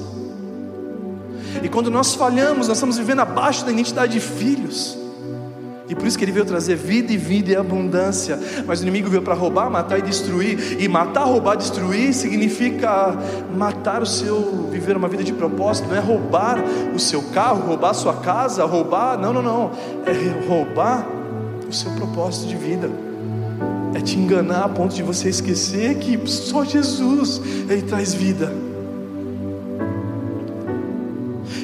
E 1.62 1.68
quando 1.68 1.90
nós 1.90 2.14
falhamos, 2.14 2.68
nós 2.68 2.76
estamos 2.76 2.98
vivendo 2.98 3.20
abaixo 3.20 3.64
da 3.64 3.72
identidade 3.72 4.12
de 4.12 4.20
filhos. 4.20 4.98
E 5.88 5.94
por 5.94 6.06
isso 6.06 6.18
que 6.18 6.24
ele 6.24 6.32
veio 6.32 6.44
trazer 6.44 6.76
vida 6.76 7.12
e 7.12 7.16
vida 7.16 7.50
e 7.50 7.56
abundância. 7.56 8.38
Mas 8.66 8.80
o 8.80 8.82
inimigo 8.82 9.08
veio 9.08 9.22
para 9.22 9.32
roubar, 9.32 9.70
matar 9.70 9.98
e 9.98 10.02
destruir. 10.02 10.76
E 10.78 10.86
matar, 10.86 11.24
roubar, 11.24 11.56
destruir 11.56 12.12
significa 12.12 13.16
matar 13.56 14.02
o 14.02 14.06
seu 14.06 14.68
viver 14.70 14.96
uma 14.96 15.08
vida 15.08 15.24
de 15.24 15.32
propósito, 15.32 15.88
não 15.88 15.96
é 15.96 16.00
roubar 16.00 16.62
o 16.94 16.98
seu 16.98 17.22
carro, 17.22 17.66
roubar 17.66 17.90
a 17.90 17.94
sua 17.94 18.14
casa, 18.16 18.64
roubar, 18.66 19.18
não, 19.18 19.32
não, 19.32 19.42
não. 19.42 19.70
É 20.04 20.46
roubar 20.46 21.06
o 21.66 21.72
seu 21.72 21.90
propósito 21.92 22.48
de 22.48 22.56
vida. 22.56 22.90
É 23.94 24.00
te 24.00 24.18
enganar 24.18 24.64
a 24.64 24.68
ponto 24.68 24.94
de 24.94 25.02
você 25.02 25.30
esquecer 25.30 25.96
que 25.96 26.20
só 26.28 26.64
Jesus 26.64 27.40
ele 27.68 27.82
traz 27.82 28.12
vida. 28.12 28.67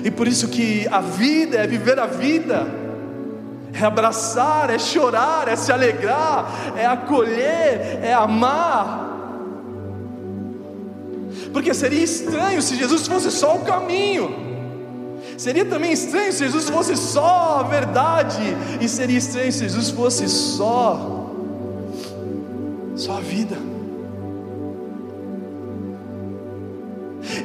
E 0.05 0.11
por 0.11 0.29
isso 0.29 0.49
que 0.49 0.87
a 0.89 1.01
vida 1.01 1.57
é 1.57 1.67
viver 1.67 1.99
a 1.99 2.07
vida, 2.07 2.67
é 3.73 3.85
abraçar, 3.85 4.69
é 4.69 4.79
chorar, 4.79 5.49
é 5.49 5.57
se 5.57 5.73
alegrar, 5.73 6.75
é 6.77 6.85
acolher, 6.85 8.01
é 8.03 8.13
amar. 8.13 9.13
Porque 11.55 11.73
seria 11.73 12.05
estranho 12.05 12.61
se 12.61 12.77
Jesus 12.77 13.07
fosse 13.07 13.31
só 13.31 13.57
o 13.57 13.65
caminho. 13.65 14.45
Seria 15.39 15.65
também 15.65 15.93
estranho 15.93 16.33
se 16.33 16.45
Jesus 16.45 16.69
fosse 16.69 16.95
só 16.97 17.61
a 17.61 17.63
verdade, 17.63 18.43
e 18.81 18.89
seria 18.89 19.19
estranho 19.19 19.51
se 19.51 19.61
Jesus 19.61 19.91
fosse 19.91 20.29
só 20.29 21.23
só 22.95 23.17
a 23.17 23.21
vida. 23.21 23.74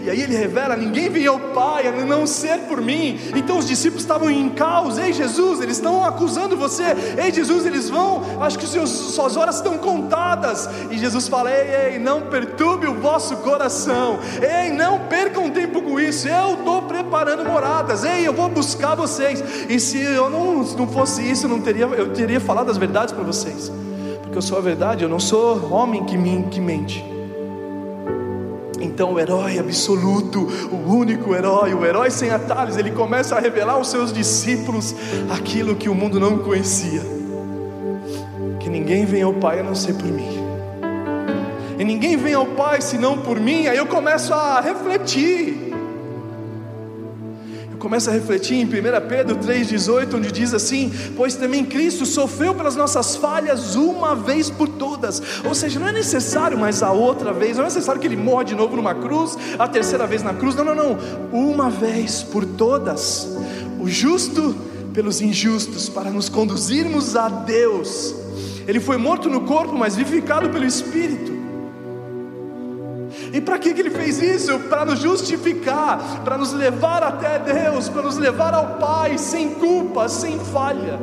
E 0.04 0.10
aí 0.10 0.22
ele 0.22 0.36
revela: 0.36 0.76
ninguém 0.76 1.10
vem 1.10 1.28
ao 1.28 1.40
Pai 1.40 1.88
a 1.88 1.92
não 1.92 2.26
ser 2.28 2.60
por 2.62 2.82
mim. 2.82 3.20
Então 3.36 3.58
os 3.58 3.68
discípulos 3.68 4.04
estavam 4.04 4.30
em 4.30 4.50
caos. 4.50 4.98
Ei, 4.98 5.14
Jesus, 5.14 5.62
eles 5.62 5.78
estão 5.78 6.04
acusando 6.04 6.58
você. 6.58 6.84
Ei, 7.18 7.32
Jesus, 7.32 7.66
eles 7.66 7.90
vão. 7.90 8.22
Acho 8.42 8.58
que 8.58 8.68
seus, 8.68 8.90
suas 8.90 9.38
horas 9.38 9.56
estão 9.56 9.78
contadas. 9.78 10.70
E 10.90 10.98
Jesus 10.98 11.28
fala: 11.28 11.52
ei, 11.52 11.94
ei, 11.94 12.00
não 12.00 12.22
perturbe 12.24 12.88
o 12.88 12.96
vosso 12.96 13.38
coração. 13.38 14.20
Ei, 14.42 14.72
não 14.72 15.00
percam 15.08 15.50
tempo 15.50 15.82
com 15.82 16.00
isso. 16.00 16.28
Eu 16.28 16.56
estou 16.56 16.84
preparando 16.84 17.44
moradas. 17.46 18.04
Ei, 18.04 18.28
eu 18.28 18.34
vou 18.34 18.50
buscar 18.50 18.96
vocês. 18.96 19.44
E 19.70 19.80
se 19.80 20.00
eu 20.00 20.30
não, 20.30 20.64
não 20.64 20.88
fosse 20.88 21.22
isso, 21.30 21.46
eu 21.46 21.50
não 21.50 21.62
teria, 21.62 21.86
eu 21.86 22.14
teria 22.14 22.40
falado 22.40 22.70
as 22.70 22.78
verdades 22.78 23.14
para 23.14 23.24
vocês. 23.24 23.72
Porque 24.22 24.38
eu 24.38 24.42
sou 24.42 24.58
a 24.58 24.62
verdade, 24.62 25.04
eu 25.04 25.10
não 25.10 25.20
sou 25.20 25.72
homem 25.74 26.04
que, 26.06 26.18
que 26.50 26.60
mente. 26.60 27.19
Então 28.80 29.14
o 29.14 29.20
herói 29.20 29.60
absoluto, 29.60 30.48
o 30.72 30.92
único 30.92 31.36
herói, 31.36 31.74
o 31.74 31.86
herói 31.86 32.10
sem 32.10 32.30
atalhos, 32.30 32.78
ele 32.78 32.92
começa 32.92 33.36
a 33.36 33.40
revelar 33.40 33.74
aos 33.74 33.90
seus 33.90 34.14
discípulos 34.14 34.96
aquilo 35.30 35.76
que 35.76 35.90
o 35.90 35.96
mundo 35.96 36.20
não 36.20 36.40
conhecia. 36.40 37.02
Que 38.60 38.70
ninguém 38.70 39.06
vem 39.06 39.22
ao 39.22 39.34
Pai 39.34 39.60
a 39.60 39.64
não 39.64 39.76
ser 39.76 39.94
por 39.94 40.08
mim. 40.08 40.40
E 41.78 41.84
ninguém 41.84 42.18
vem 42.18 42.34
ao 42.34 42.46
Pai 42.46 42.82
senão 42.82 43.18
por 43.18 43.40
mim. 43.40 43.68
Aí 43.68 43.78
eu 43.78 43.86
começo 43.86 44.34
a 44.34 44.60
refletir 44.60 45.69
começa 47.80 48.12
a 48.12 48.14
refletir 48.14 48.56
em 48.56 48.66
1 48.66 48.70
Pedro 49.08 49.38
3,18, 49.38 50.16
onde 50.16 50.32
diz 50.32 50.54
assim: 50.54 50.92
Pois 51.16 51.36
também 51.36 51.66
Cristo 51.66 52.06
sofreu 52.06 52.54
pelas 52.54 52.76
nossas 52.76 53.16
falhas 53.16 53.76
uma 53.76 54.16
vez 54.16 54.50
por 54.50 54.68
todas. 54.68 55.22
Ou 55.46 55.56
seja, 55.56 55.80
não 55.80 55.88
é 55.88 55.92
necessário 55.92 56.58
mais 56.58 56.84
a 56.84 56.92
outra 56.92 57.34
vez, 57.34 57.58
não 57.58 57.64
é 57.64 57.68
necessário 57.68 58.00
que 58.00 58.06
ele 58.06 58.18
morra 58.18 58.44
de 58.44 58.54
novo 58.54 58.76
numa 58.76 58.94
cruz, 58.94 59.38
a 59.58 59.68
terceira 59.68 60.06
vez 60.06 60.22
na 60.22 60.34
cruz. 60.34 60.56
Não, 60.56 60.66
não, 60.66 60.76
não. 60.76 60.98
Uma 61.32 61.70
vez 61.70 62.22
por 62.22 62.46
todas. 62.46 63.28
O 63.80 63.88
justo 63.88 64.54
pelos 64.94 65.22
injustos, 65.22 65.88
para 65.88 66.10
nos 66.10 66.28
conduzirmos 66.28 67.16
a 67.16 67.30
Deus. 67.30 68.14
Ele 68.68 68.80
foi 68.80 68.98
morto 68.98 69.30
no 69.30 69.42
corpo, 69.42 69.76
mas 69.76 69.96
vivificado 69.96 70.50
pelo 70.50 70.66
Espírito. 70.66 71.39
E 73.32 73.40
para 73.40 73.60
que, 73.60 73.74
que 73.74 73.82
ele 73.82 73.92
fez 73.92 74.22
isso? 74.22 74.60
Para 74.62 74.86
nos 74.86 75.00
justificar, 75.00 76.22
para 76.24 76.38
nos 76.38 76.52
levar 76.54 77.04
até 77.04 77.40
Deus, 77.40 77.88
para 77.88 78.02
nos 78.02 78.18
levar 78.18 78.54
ao 78.54 78.78
Pai, 78.78 79.18
sem 79.18 79.52
culpa, 79.52 80.10
sem 80.10 80.40
falha. 80.40 81.00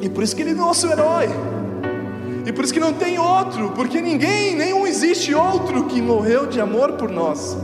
E 0.00 0.08
por 0.08 0.22
isso 0.22 0.34
que 0.34 0.42
ele 0.42 0.50
é 0.50 0.54
nosso 0.54 0.86
herói. 0.86 1.28
E 2.46 2.52
por 2.52 2.64
isso 2.64 2.72
que 2.72 2.80
não 2.80 2.92
tem 2.92 3.18
outro, 3.18 3.70
porque 3.70 4.00
ninguém, 4.00 4.56
nenhum 4.56 4.86
existe 4.86 5.34
outro 5.34 5.84
que 5.84 6.00
morreu 6.00 6.46
de 6.46 6.60
amor 6.60 6.92
por 6.92 7.10
nós. 7.10 7.56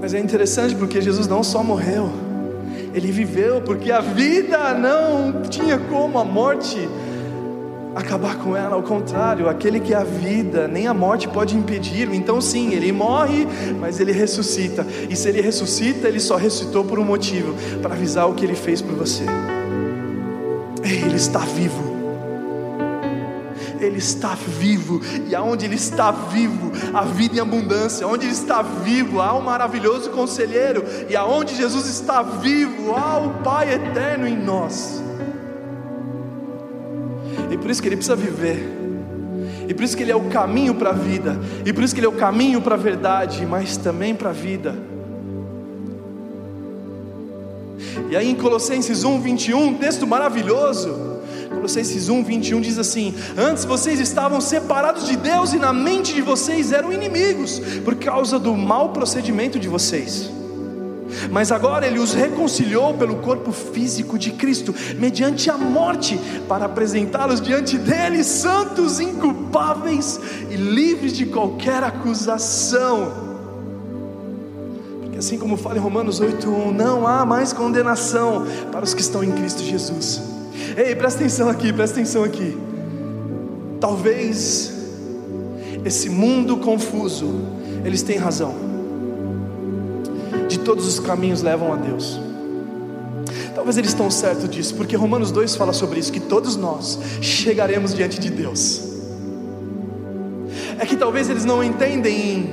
Mas 0.00 0.12
é 0.12 0.20
interessante 0.20 0.74
porque 0.74 1.00
Jesus 1.00 1.26
não 1.26 1.42
só 1.42 1.62
morreu, 1.62 2.10
ele 2.92 3.10
viveu, 3.10 3.62
porque 3.62 3.90
a 3.90 4.00
vida 4.00 4.74
não 4.74 5.42
tinha 5.48 5.78
como 5.78 6.18
a 6.18 6.24
morte 6.24 6.88
acabar 7.94 8.36
com 8.36 8.56
ela, 8.56 8.74
ao 8.74 8.82
contrário, 8.82 9.48
aquele 9.48 9.78
que 9.78 9.94
é 9.94 9.96
a 9.96 10.04
vida, 10.04 10.66
nem 10.66 10.86
a 10.86 10.94
morte 10.94 11.28
pode 11.28 11.56
impedir. 11.56 12.12
Então, 12.12 12.40
sim, 12.40 12.72
ele 12.72 12.90
morre, 12.92 13.46
mas 13.78 14.00
ele 14.00 14.12
ressuscita. 14.12 14.86
E 15.08 15.14
se 15.14 15.28
ele 15.28 15.40
ressuscita, 15.40 16.08
ele 16.08 16.20
só 16.20 16.36
ressuscitou 16.36 16.84
por 16.84 16.98
um 16.98 17.04
motivo 17.04 17.54
para 17.80 17.94
avisar 17.94 18.28
o 18.28 18.34
que 18.34 18.44
ele 18.44 18.56
fez 18.56 18.82
por 18.82 18.94
você. 18.94 19.24
Ele 20.82 21.16
está 21.16 21.40
vivo. 21.40 21.94
Ele 23.80 23.98
está 23.98 24.34
vivo, 24.34 25.00
e 25.28 25.34
aonde 25.34 25.66
Ele 25.66 25.74
está 25.74 26.10
vivo, 26.10 26.72
a 26.94 27.02
vida 27.02 27.36
em 27.36 27.40
abundância, 27.40 28.06
onde 28.06 28.24
Ele 28.24 28.32
está 28.32 28.62
vivo, 28.62 29.20
há 29.20 29.36
um 29.36 29.42
maravilhoso 29.42 30.08
conselheiro, 30.10 30.82
e 31.08 31.14
aonde 31.14 31.54
Jesus 31.54 31.86
está 31.86 32.22
vivo, 32.22 32.94
há 32.96 33.18
o 33.18 33.42
Pai 33.42 33.74
eterno 33.74 34.26
em 34.26 34.36
nós. 34.36 35.03
E 37.54 37.56
por 37.56 37.70
isso 37.70 37.80
que 37.80 37.86
ele 37.86 37.94
precisa 37.94 38.16
viver. 38.16 38.68
E 39.68 39.72
por 39.72 39.84
isso 39.84 39.96
que 39.96 40.02
ele 40.02 40.10
é 40.10 40.16
o 40.16 40.24
caminho 40.28 40.74
para 40.74 40.90
a 40.90 40.92
vida. 40.92 41.38
E 41.64 41.72
por 41.72 41.84
isso 41.84 41.94
que 41.94 42.00
ele 42.00 42.06
é 42.08 42.10
o 42.10 42.14
caminho 42.14 42.60
para 42.60 42.74
a 42.74 42.78
verdade, 42.78 43.46
mas 43.46 43.76
também 43.76 44.12
para 44.12 44.30
a 44.30 44.32
vida. 44.32 44.74
E 48.10 48.16
aí 48.16 48.28
em 48.28 48.34
Colossenses 48.34 49.04
1, 49.04 49.20
21, 49.20 49.74
texto 49.74 50.04
maravilhoso. 50.04 51.20
Colossenses 51.48 52.08
1, 52.08 52.24
21 52.24 52.60
diz 52.60 52.76
assim: 52.76 53.14
Antes 53.38 53.64
vocês 53.64 54.00
estavam 54.00 54.40
separados 54.40 55.06
de 55.06 55.16
Deus 55.16 55.52
e 55.52 55.56
na 55.56 55.72
mente 55.72 56.12
de 56.12 56.22
vocês 56.22 56.72
eram 56.72 56.92
inimigos, 56.92 57.60
por 57.84 57.94
causa 57.94 58.36
do 58.36 58.56
mau 58.56 58.88
procedimento 58.88 59.60
de 59.60 59.68
vocês 59.68 60.28
mas 61.30 61.52
agora 61.52 61.86
ele 61.86 61.98
os 61.98 62.12
reconciliou 62.12 62.94
pelo 62.94 63.16
corpo 63.16 63.52
físico 63.52 64.18
de 64.18 64.32
Cristo, 64.32 64.74
mediante 64.98 65.50
a 65.50 65.56
morte, 65.56 66.18
para 66.48 66.66
apresentá-los 66.66 67.40
diante 67.40 67.78
dele, 67.78 68.22
santos, 68.24 69.00
inculpáveis 69.00 70.20
e 70.50 70.56
livres 70.56 71.12
de 71.12 71.26
qualquer 71.26 71.82
acusação. 71.82 73.12
Porque 75.02 75.18
assim 75.18 75.38
como 75.38 75.56
fala 75.56 75.76
em 75.76 75.80
Romanos 75.80 76.20
8:1, 76.20 76.72
não 76.72 77.06
há 77.06 77.24
mais 77.24 77.52
condenação 77.52 78.46
para 78.72 78.84
os 78.84 78.94
que 78.94 79.00
estão 79.00 79.22
em 79.22 79.32
Cristo 79.32 79.62
Jesus. 79.62 80.22
Ei, 80.76 80.94
presta 80.94 81.20
atenção 81.20 81.48
aqui, 81.48 81.72
presta 81.72 82.00
atenção 82.00 82.24
aqui. 82.24 82.56
Talvez 83.80 84.72
esse 85.84 86.08
mundo 86.08 86.56
confuso, 86.56 87.28
eles 87.84 88.02
têm 88.02 88.16
razão 88.16 88.63
todos 90.64 90.86
os 90.86 90.98
caminhos 90.98 91.42
levam 91.42 91.72
a 91.72 91.76
Deus. 91.76 92.18
Talvez 93.54 93.76
eles 93.76 93.90
estão 93.90 94.10
certos 94.10 94.48
disso, 94.48 94.74
porque 94.74 94.96
Romanos 94.96 95.30
2 95.30 95.54
fala 95.54 95.72
sobre 95.72 96.00
isso, 96.00 96.12
que 96.12 96.20
todos 96.20 96.56
nós 96.56 96.98
chegaremos 97.20 97.94
diante 97.94 98.18
de 98.18 98.30
Deus. 98.30 98.82
É 100.78 100.84
que 100.84 100.96
talvez 100.96 101.30
eles 101.30 101.44
não 101.44 101.62
entendem, 101.62 102.52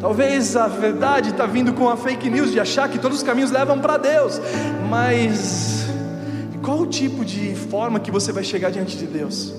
talvez 0.00 0.56
a 0.56 0.66
verdade 0.66 1.30
está 1.30 1.46
vindo 1.46 1.72
com 1.72 1.88
a 1.88 1.96
fake 1.96 2.28
news 2.28 2.50
de 2.50 2.58
achar 2.58 2.88
que 2.88 2.98
todos 2.98 3.18
os 3.18 3.22
caminhos 3.22 3.52
levam 3.52 3.78
para 3.78 3.96
Deus, 3.98 4.40
mas 4.88 5.86
qual 6.62 6.80
o 6.80 6.86
tipo 6.86 7.24
de 7.24 7.54
forma 7.54 8.00
que 8.00 8.10
você 8.10 8.32
vai 8.32 8.42
chegar 8.42 8.70
diante 8.70 8.96
de 8.96 9.06
Deus? 9.06 9.54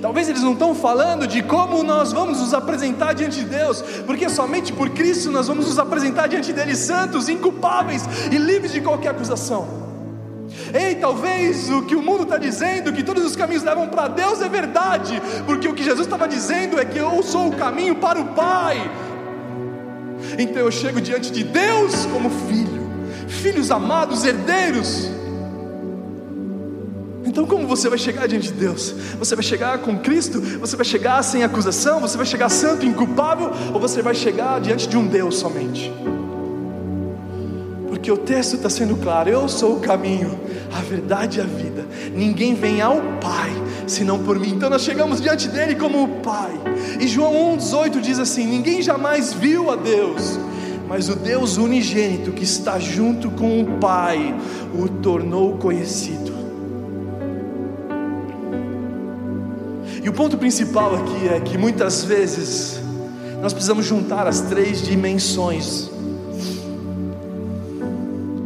Talvez 0.00 0.28
eles 0.28 0.42
não 0.42 0.52
estão 0.52 0.74
falando 0.74 1.26
de 1.26 1.42
como 1.42 1.82
nós 1.82 2.12
vamos 2.12 2.40
nos 2.40 2.54
apresentar 2.54 3.14
diante 3.14 3.40
de 3.40 3.46
Deus, 3.46 3.82
porque 4.06 4.28
somente 4.28 4.72
por 4.72 4.90
Cristo 4.90 5.30
nós 5.30 5.48
vamos 5.48 5.66
nos 5.66 5.78
apresentar 5.78 6.28
diante 6.28 6.52
dele 6.52 6.76
santos, 6.76 7.28
inculpáveis 7.28 8.04
e 8.30 8.36
livres 8.36 8.72
de 8.72 8.80
qualquer 8.80 9.10
acusação. 9.10 9.86
Ei, 10.72 10.94
talvez 10.94 11.70
o 11.70 11.82
que 11.82 11.94
o 11.94 12.02
mundo 12.02 12.22
está 12.22 12.38
dizendo, 12.38 12.92
que 12.92 13.02
todos 13.02 13.24
os 13.24 13.36
caminhos 13.36 13.62
levam 13.62 13.88
para 13.88 14.08
Deus, 14.08 14.40
é 14.40 14.48
verdade, 14.48 15.20
porque 15.44 15.68
o 15.68 15.74
que 15.74 15.82
Jesus 15.82 16.06
estava 16.06 16.28
dizendo 16.28 16.78
é 16.78 16.84
que 16.84 16.98
eu 16.98 17.22
sou 17.22 17.48
o 17.48 17.56
caminho 17.56 17.96
para 17.96 18.20
o 18.20 18.26
Pai. 18.26 18.90
Então 20.38 20.62
eu 20.62 20.70
chego 20.70 21.00
diante 21.00 21.30
de 21.30 21.44
Deus 21.44 22.06
como 22.06 22.30
filho, 22.30 22.90
filhos 23.28 23.70
amados, 23.70 24.24
herdeiros 24.24 25.10
então, 27.26 27.44
como 27.44 27.66
você 27.66 27.88
vai 27.88 27.98
chegar 27.98 28.28
diante 28.28 28.52
de 28.52 28.54
Deus? 28.54 28.94
Você 29.18 29.34
vai 29.34 29.42
chegar 29.42 29.78
com 29.78 29.98
Cristo? 29.98 30.40
Você 30.60 30.76
vai 30.76 30.86
chegar 30.86 31.20
sem 31.24 31.42
acusação? 31.42 32.00
Você 32.00 32.16
vai 32.16 32.24
chegar 32.24 32.48
santo, 32.48 32.86
inculpável? 32.86 33.50
Ou 33.74 33.80
você 33.80 34.00
vai 34.00 34.14
chegar 34.14 34.60
diante 34.60 34.88
de 34.88 34.96
um 34.96 35.08
Deus 35.08 35.36
somente? 35.36 35.92
Porque 37.88 38.12
o 38.12 38.16
texto 38.16 38.54
está 38.54 38.70
sendo 38.70 38.94
claro: 38.96 39.28
eu 39.28 39.48
sou 39.48 39.76
o 39.76 39.80
caminho, 39.80 40.38
a 40.72 40.80
verdade 40.82 41.38
e 41.38 41.42
a 41.42 41.44
vida. 41.44 41.84
Ninguém 42.14 42.54
vem 42.54 42.80
ao 42.80 43.00
Pai 43.20 43.50
senão 43.88 44.20
por 44.20 44.38
mim. 44.38 44.50
Então, 44.50 44.70
nós 44.70 44.82
chegamos 44.82 45.20
diante 45.20 45.48
dele 45.48 45.74
como 45.74 46.04
o 46.04 46.08
Pai. 46.20 46.52
E 47.00 47.08
João 47.08 47.56
1,18 47.56 48.00
diz 48.00 48.20
assim: 48.20 48.46
Ninguém 48.46 48.80
jamais 48.80 49.32
viu 49.32 49.68
a 49.68 49.74
Deus 49.74 50.38
mas 50.88 51.08
o 51.08 51.16
Deus 51.16 51.56
unigênito 51.56 52.30
que 52.30 52.44
está 52.44 52.78
junto 52.78 53.28
com 53.28 53.60
o 53.60 53.78
Pai 53.80 54.32
o 54.72 54.88
tornou 54.88 55.56
conhecido. 55.56 56.35
E 60.06 60.08
o 60.08 60.12
ponto 60.12 60.38
principal 60.38 60.94
aqui 60.94 61.28
é 61.28 61.40
que 61.40 61.58
muitas 61.58 62.04
vezes 62.04 62.80
nós 63.42 63.52
precisamos 63.52 63.84
juntar 63.84 64.24
as 64.28 64.40
três 64.40 64.80
dimensões. 64.80 65.90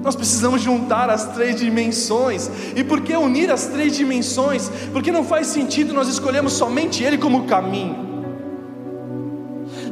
Nós 0.02 0.16
precisamos 0.16 0.62
juntar 0.62 1.10
as 1.10 1.34
três 1.34 1.56
dimensões. 1.56 2.50
E 2.74 2.82
por 2.82 3.02
que 3.02 3.14
unir 3.14 3.50
as 3.50 3.66
três 3.66 3.94
dimensões? 3.94 4.70
Porque 4.90 5.12
não 5.12 5.22
faz 5.22 5.48
sentido 5.48 5.92
nós 5.92 6.08
escolhermos 6.08 6.54
somente 6.54 7.04
Ele 7.04 7.18
como 7.18 7.44
caminho. 7.44 8.08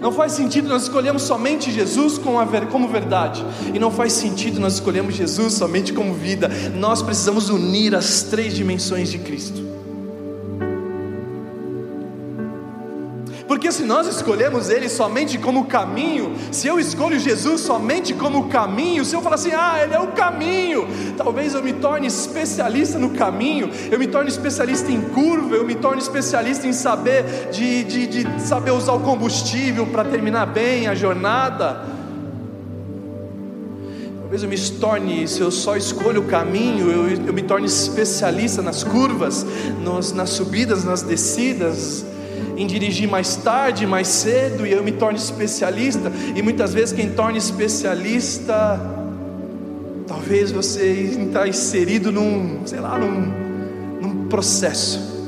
Não 0.00 0.10
faz 0.10 0.32
sentido 0.32 0.70
nós 0.70 0.84
escolhemos 0.84 1.20
somente 1.20 1.70
Jesus 1.70 2.16
como 2.16 2.88
verdade. 2.88 3.44
E 3.74 3.78
não 3.78 3.90
faz 3.90 4.14
sentido 4.14 4.58
nós 4.58 4.72
escolhemos 4.72 5.14
Jesus 5.14 5.52
somente 5.52 5.92
como 5.92 6.14
vida. 6.14 6.48
Nós 6.74 7.02
precisamos 7.02 7.50
unir 7.50 7.94
as 7.94 8.22
três 8.22 8.54
dimensões 8.54 9.10
de 9.10 9.18
Cristo. 9.18 9.68
Porque 13.58 13.72
se 13.72 13.82
nós 13.82 14.06
escolhemos 14.06 14.70
Ele 14.70 14.88
somente 14.88 15.36
como 15.36 15.64
caminho, 15.64 16.32
se 16.52 16.68
eu 16.68 16.78
escolho 16.78 17.18
Jesus 17.18 17.60
somente 17.60 18.14
como 18.14 18.48
caminho, 18.48 19.04
se 19.04 19.16
eu 19.16 19.20
falar 19.20 19.34
assim, 19.34 19.50
ah, 19.52 19.80
Ele 19.82 19.94
é 19.94 19.98
o 19.98 20.12
caminho, 20.12 20.86
talvez 21.16 21.54
eu 21.54 21.62
me 21.64 21.72
torne 21.72 22.06
especialista 22.06 23.00
no 23.00 23.10
caminho, 23.10 23.68
eu 23.90 23.98
me 23.98 24.06
torne 24.06 24.30
especialista 24.30 24.92
em 24.92 25.00
curva, 25.00 25.56
eu 25.56 25.64
me 25.64 25.74
torne 25.74 26.00
especialista 26.00 26.68
em 26.68 26.72
saber 26.72 27.48
de, 27.50 27.82
de, 27.82 28.06
de 28.06 28.40
saber 28.40 28.70
usar 28.70 28.92
o 28.92 29.00
combustível 29.00 29.88
para 29.88 30.04
terminar 30.04 30.46
bem 30.46 30.86
a 30.86 30.94
jornada. 30.94 31.84
Talvez 34.20 34.44
eu 34.44 34.48
me 34.48 34.56
torne, 34.78 35.26
se 35.26 35.40
eu 35.40 35.50
só 35.50 35.76
escolho 35.76 36.20
o 36.20 36.26
caminho, 36.26 36.92
eu, 36.92 37.26
eu 37.26 37.32
me 37.32 37.42
torne 37.42 37.66
especialista 37.66 38.62
nas 38.62 38.84
curvas, 38.84 39.44
nos, 39.82 40.12
nas 40.12 40.30
subidas, 40.30 40.84
nas 40.84 41.02
descidas, 41.02 42.06
em 42.56 42.66
dirigir 42.66 43.08
mais 43.08 43.36
tarde, 43.36 43.86
mais 43.86 44.08
cedo, 44.08 44.66
e 44.66 44.72
eu 44.72 44.82
me 44.82 44.92
torne 44.92 45.18
especialista. 45.18 46.12
E 46.34 46.42
muitas 46.42 46.74
vezes 46.74 46.94
quem 46.94 47.10
torna 47.10 47.38
especialista, 47.38 48.80
talvez 50.06 50.50
você 50.50 50.86
está 51.26 51.46
inserido 51.46 52.10
num, 52.10 52.66
sei 52.66 52.80
lá, 52.80 52.98
num, 52.98 53.32
num 54.00 54.28
processo 54.28 55.18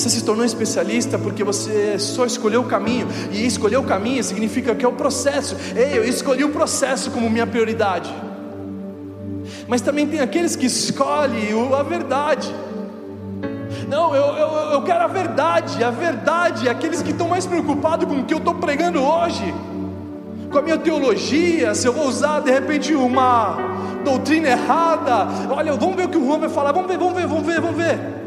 você 0.00 0.08
se 0.08 0.24
tornou 0.24 0.44
especialista 0.46 1.18
porque 1.18 1.44
você 1.44 1.98
só 1.98 2.24
escolheu 2.24 2.62
o 2.62 2.64
caminho, 2.64 3.06
e 3.30 3.44
escolher 3.44 3.76
o 3.76 3.82
caminho 3.82 4.24
significa 4.24 4.74
que 4.74 4.84
é 4.84 4.88
o 4.88 4.92
processo. 4.92 5.54
Ei, 5.76 5.98
eu 5.98 6.04
escolhi 6.04 6.42
o 6.42 6.48
processo 6.48 7.10
como 7.10 7.28
minha 7.28 7.46
prioridade. 7.46 8.10
Mas 9.68 9.82
também 9.82 10.06
tem 10.06 10.20
aqueles 10.20 10.56
que 10.56 10.64
escolhem 10.64 11.50
a 11.78 11.82
verdade. 11.82 12.52
Não, 13.90 14.14
eu, 14.14 14.36
eu, 14.36 14.48
eu 14.72 14.82
quero 14.82 15.04
a 15.04 15.06
verdade, 15.06 15.84
a 15.84 15.90
verdade, 15.90 16.68
aqueles 16.68 17.02
que 17.02 17.10
estão 17.10 17.28
mais 17.28 17.44
preocupados 17.44 18.06
com 18.06 18.20
o 18.20 18.24
que 18.24 18.32
eu 18.32 18.38
estou 18.38 18.54
pregando 18.54 19.02
hoje, 19.02 19.52
com 20.50 20.58
a 20.58 20.62
minha 20.62 20.78
teologia, 20.78 21.74
se 21.74 21.86
eu 21.86 21.92
vou 21.92 22.06
usar 22.06 22.40
de 22.40 22.50
repente 22.50 22.94
uma 22.94 23.58
doutrina 24.04 24.48
errada. 24.48 25.26
Olha, 25.50 25.74
vamos 25.74 25.96
ver 25.96 26.06
o 26.06 26.08
que 26.08 26.16
o 26.16 26.24
Juan 26.24 26.38
vai 26.38 26.48
falar, 26.48 26.72
vamos 26.72 26.88
ver, 26.88 26.96
vamos 26.96 27.14
ver, 27.14 27.26
vamos 27.26 27.46
ver, 27.46 27.60
vamos 27.60 27.76
ver 27.76 28.20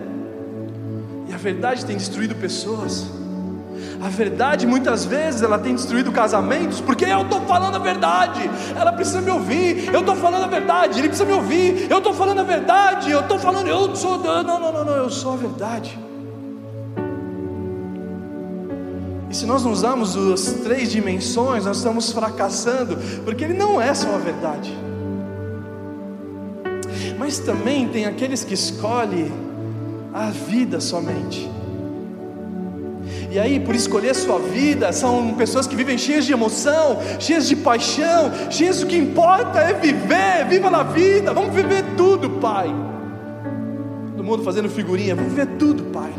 verdade 1.44 1.86
tem 1.86 1.98
destruído 1.98 2.34
pessoas. 2.36 3.06
A 4.04 4.10
verdade 4.10 4.68
muitas 4.68 5.06
vezes 5.06 5.42
ela 5.42 5.58
tem 5.58 5.76
destruído 5.76 6.12
casamentos, 6.12 6.82
porque 6.82 7.06
eu 7.06 7.22
estou 7.22 7.40
falando 7.46 7.76
a 7.76 7.80
verdade, 7.80 8.42
ela 8.78 8.92
precisa 8.92 9.22
me 9.22 9.32
ouvir, 9.32 9.88
eu 9.94 10.02
estou 10.02 10.14
falando 10.18 10.44
a 10.44 10.48
verdade, 10.48 11.00
ele 11.00 11.08
precisa 11.08 11.26
me 11.26 11.32
ouvir, 11.32 11.90
eu 11.90 12.00
estou 12.00 12.14
falando 12.14 12.40
a 12.40 12.44
verdade, 12.44 13.10
eu 13.10 13.22
estou 13.22 13.40
falando, 13.40 13.68
eu 13.68 13.96
sou, 13.96 14.18
não, 14.18 14.44
não, 14.44 14.60
não, 14.60 14.84
não, 14.84 14.96
eu 14.98 15.10
sou 15.10 15.36
a 15.36 15.38
verdade. 15.38 15.98
E 19.30 19.34
se 19.34 19.46
nós 19.46 19.64
não 19.64 19.72
usamos 19.72 20.18
as 20.18 20.52
três 20.52 20.92
dimensões, 20.92 21.64
nós 21.64 21.78
estamos 21.78 22.12
fracassando, 22.12 22.98
porque 23.24 23.46
ele 23.46 23.54
não 23.54 23.82
é 23.82 23.94
só 23.94 24.14
a 24.14 24.18
verdade. 24.18 24.78
Mas 27.18 27.40
também 27.40 27.88
tem 27.88 28.06
aqueles 28.06 28.44
que 28.44 28.54
escolhem 28.54 29.32
a 30.14 30.30
vida 30.30 30.82
somente. 30.82 31.53
E 33.34 33.40
aí, 33.40 33.60
por 33.60 33.74
escolher 33.74 34.14
sua 34.14 34.38
vida, 34.38 34.94
são 34.94 35.34
pessoas 35.34 35.66
que 35.66 35.76
vivem 35.76 35.98
cheias 35.98 36.24
de 36.24 36.32
emoção, 36.32 37.00
cheias 37.20 37.48
de 37.48 37.56
paixão, 37.56 38.32
cheias 38.52 38.82
do 38.82 38.86
que 38.86 38.96
importa 38.96 39.58
é 39.58 39.74
viver, 39.74 40.46
viva 40.48 40.70
na 40.70 40.84
vida, 40.84 41.34
vamos 41.34 41.52
viver 41.52 41.84
tudo, 41.98 42.30
Pai. 42.30 42.68
Todo 44.12 44.24
mundo 44.24 44.44
fazendo 44.44 44.70
figurinha, 44.70 45.16
vamos 45.16 45.32
viver 45.32 45.48
tudo, 45.58 45.86
Pai. 45.86 46.14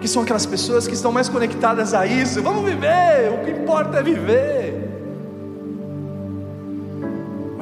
Que 0.00 0.08
são 0.08 0.22
aquelas 0.22 0.46
pessoas 0.46 0.88
que 0.88 0.94
estão 0.94 1.12
mais 1.12 1.28
conectadas 1.28 1.92
a 1.92 2.06
isso, 2.06 2.42
vamos 2.42 2.64
viver, 2.64 3.30
o 3.34 3.44
que 3.44 3.50
importa 3.50 3.98
é 3.98 4.02
viver. 4.02 4.75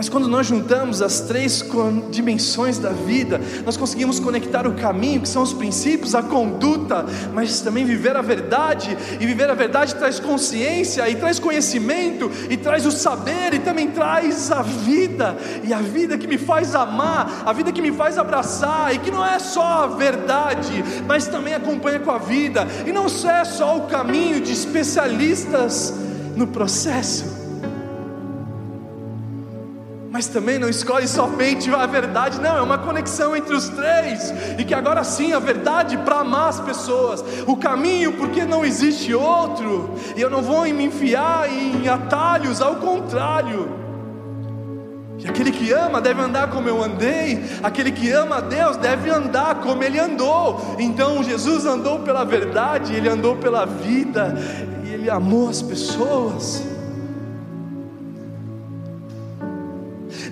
Mas 0.05 0.11
quando 0.11 0.29
nós 0.29 0.47
juntamos 0.47 1.01
as 1.01 1.21
três 1.21 1.65
dimensões 2.11 2.77
da 2.77 2.91
vida, 2.91 3.41
nós 3.65 3.75
conseguimos 3.75 4.21
conectar 4.21 4.67
o 4.67 4.75
caminho, 4.75 5.23
que 5.23 5.29
são 5.29 5.43
os 5.43 5.55
princípios, 5.55 6.15
a 6.15 6.23
conduta, 6.23 7.07
mas 7.33 7.63
também 7.63 7.87
viver 7.87 8.15
a 8.15 8.21
verdade. 8.21 8.95
E 9.19 9.25
viver 9.25 9.49
a 9.49 9.55
verdade 9.55 9.95
traz 9.95 10.21
consciência, 10.21 11.09
e 11.09 11.15
traz 11.15 11.39
conhecimento, 11.39 12.31
e 12.51 12.57
traz 12.59 12.85
o 12.85 12.93
saber, 12.93 13.55
e 13.55 13.61
também 13.61 13.93
traz 13.93 14.53
a 14.53 14.61
vida. 14.61 15.39
E 15.67 15.73
a 15.73 15.79
vida 15.79 16.19
que 16.19 16.27
me 16.27 16.37
faz 16.37 16.75
amar, 16.75 17.43
a 17.47 17.55
vida 17.55 17.73
que 17.73 17.81
me 17.81 17.91
faz 17.91 18.19
abraçar, 18.19 18.95
e 18.95 18.99
que 18.99 19.11
não 19.11 19.25
é 19.25 19.39
só 19.39 19.85
a 19.85 19.87
verdade, 19.87 20.85
mas 21.09 21.27
também 21.29 21.55
acompanha 21.55 21.99
com 21.99 22.11
a 22.11 22.19
vida. 22.19 22.69
E 22.87 22.93
não 22.93 23.07
é 23.07 23.45
só 23.47 23.79
o 23.79 23.87
caminho 23.87 24.39
de 24.39 24.53
especialistas 24.53 25.95
no 26.37 26.47
processo 26.47 27.44
mas 30.15 30.29
também 30.29 30.61
não 30.61 30.69
escolhe 30.69 31.09
somente 31.09 31.69
a 31.75 31.87
verdade, 31.87 32.41
não, 32.41 32.57
é 32.57 32.63
uma 32.63 32.79
conexão 32.79 33.35
entre 33.35 33.53
os 33.53 33.69
três, 33.69 34.33
e 34.57 34.65
que 34.65 34.73
agora 34.73 35.03
sim 35.03 35.33
a 35.33 35.41
verdade 35.41 35.99
para 35.99 36.21
amar 36.21 36.51
as 36.51 36.61
pessoas, 36.61 37.25
o 37.49 37.57
caminho 37.57 38.13
porque 38.13 38.45
não 38.45 38.65
existe 38.65 39.13
outro, 39.13 39.93
e 40.15 40.21
eu 40.21 40.31
não 40.31 40.41
vou 40.41 40.63
me 40.67 40.85
enfiar 40.85 41.53
em 41.53 41.89
atalhos, 41.89 42.63
ao 42.63 42.77
contrário. 42.77 43.69
E 45.19 45.29
aquele 45.29 45.51
que 45.51 45.73
ama 45.73 46.01
deve 46.01 46.23
andar 46.23 46.49
como 46.49 46.69
eu 46.69 46.81
andei, 46.81 47.43
aquele 47.61 47.91
que 47.91 48.13
ama 48.13 48.37
a 48.37 48.41
Deus 48.41 48.77
deve 48.77 49.11
andar 49.11 49.57
como 49.57 49.83
ele 49.83 49.99
andou. 49.99 50.77
Então 50.79 51.25
Jesus 51.25 51.67
andou 51.67 52.01
pela 52.01 52.25
verdade, 52.25 52.95
ele 52.95 53.09
andou 53.09 53.35
pela 53.35 53.67
vida, 53.67 54.33
e 54.85 54.91
ele 54.91 55.11
amou 55.11 55.49
as 55.49 55.61
pessoas. 55.61 56.74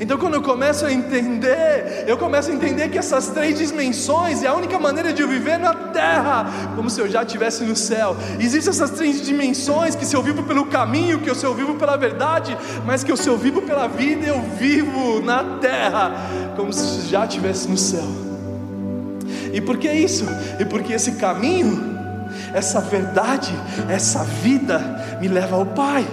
Então, 0.02 0.18
quando 0.18 0.34
eu 0.34 0.42
começo 0.42 0.84
a 0.84 0.92
entender, 0.92 2.06
eu 2.08 2.18
começo 2.18 2.50
a 2.50 2.52
entender 2.52 2.88
que 2.88 2.98
essas 2.98 3.28
três 3.28 3.56
dimensões 3.56 4.42
é 4.42 4.48
a 4.48 4.52
única 4.52 4.76
maneira 4.76 5.12
de 5.12 5.22
eu 5.22 5.28
viver 5.28 5.60
na 5.60 5.72
terra, 5.72 6.44
como 6.74 6.90
se 6.90 7.00
eu 7.00 7.08
já 7.08 7.22
estivesse 7.22 7.62
no 7.62 7.76
céu. 7.76 8.16
Existem 8.40 8.70
essas 8.70 8.90
três 8.90 9.24
dimensões 9.24 9.94
que 9.94 10.04
se 10.04 10.16
eu 10.16 10.20
vivo 10.20 10.42
pelo 10.42 10.66
caminho, 10.66 11.20
que 11.20 11.32
se 11.36 11.46
eu 11.46 11.54
vivo 11.54 11.76
pela 11.76 11.96
verdade, 11.96 12.58
mas 12.84 13.04
que 13.04 13.16
se 13.16 13.28
eu 13.28 13.38
vivo 13.38 13.62
pela 13.62 13.86
vida, 13.86 14.26
eu 14.26 14.42
vivo 14.58 15.22
na 15.22 15.58
terra, 15.60 16.12
como 16.56 16.72
se 16.72 17.08
já 17.08 17.24
estivesse 17.24 17.68
no 17.68 17.76
céu. 17.76 18.08
E 19.52 19.60
por 19.60 19.78
que 19.78 19.88
isso? 19.88 20.26
E 20.58 20.64
porque 20.64 20.94
esse 20.94 21.12
caminho, 21.12 21.96
essa 22.52 22.80
verdade, 22.80 23.54
essa 23.88 24.24
vida 24.24 24.80
me 25.20 25.28
leva 25.28 25.54
ao 25.54 25.64
Pai. 25.64 26.04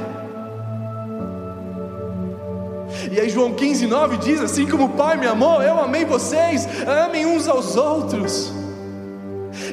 E 3.12 3.19
aí 3.19 3.29
João 3.29 3.53
15, 3.53 3.88
9 3.88 4.17
diz: 4.17 4.41
Assim 4.41 4.67
como 4.67 4.85
o 4.85 4.89
Pai 4.89 5.17
me 5.17 5.25
amou, 5.25 5.62
eu 5.62 5.79
amei 5.79 6.05
vocês, 6.05 6.67
amem 6.88 7.25
uns 7.25 7.47
aos 7.47 7.75
outros. 7.75 8.51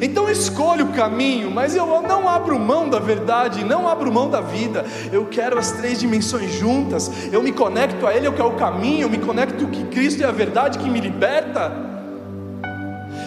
Então 0.00 0.24
eu 0.24 0.32
escolho 0.32 0.86
o 0.86 0.92
caminho, 0.92 1.50
mas 1.50 1.74
eu 1.74 1.86
não 2.02 2.28
abro 2.28 2.58
mão 2.58 2.88
da 2.88 2.98
verdade, 2.98 3.64
não 3.64 3.88
abro 3.88 4.12
mão 4.12 4.28
da 4.28 4.40
vida. 4.40 4.84
Eu 5.12 5.26
quero 5.26 5.58
as 5.58 5.72
três 5.72 5.98
dimensões 5.98 6.52
juntas. 6.52 7.10
Eu 7.32 7.42
me 7.42 7.52
conecto 7.52 8.06
a 8.06 8.14
Ele, 8.14 8.26
eu 8.26 8.32
quero 8.32 8.48
o 8.48 8.56
caminho, 8.56 9.02
eu 9.02 9.10
me 9.10 9.18
conecto 9.18 9.66
que 9.68 9.84
Cristo 9.84 10.22
é 10.22 10.26
a 10.26 10.32
verdade 10.32 10.78
que 10.78 10.88
me 10.88 11.00
liberta. 11.00 11.72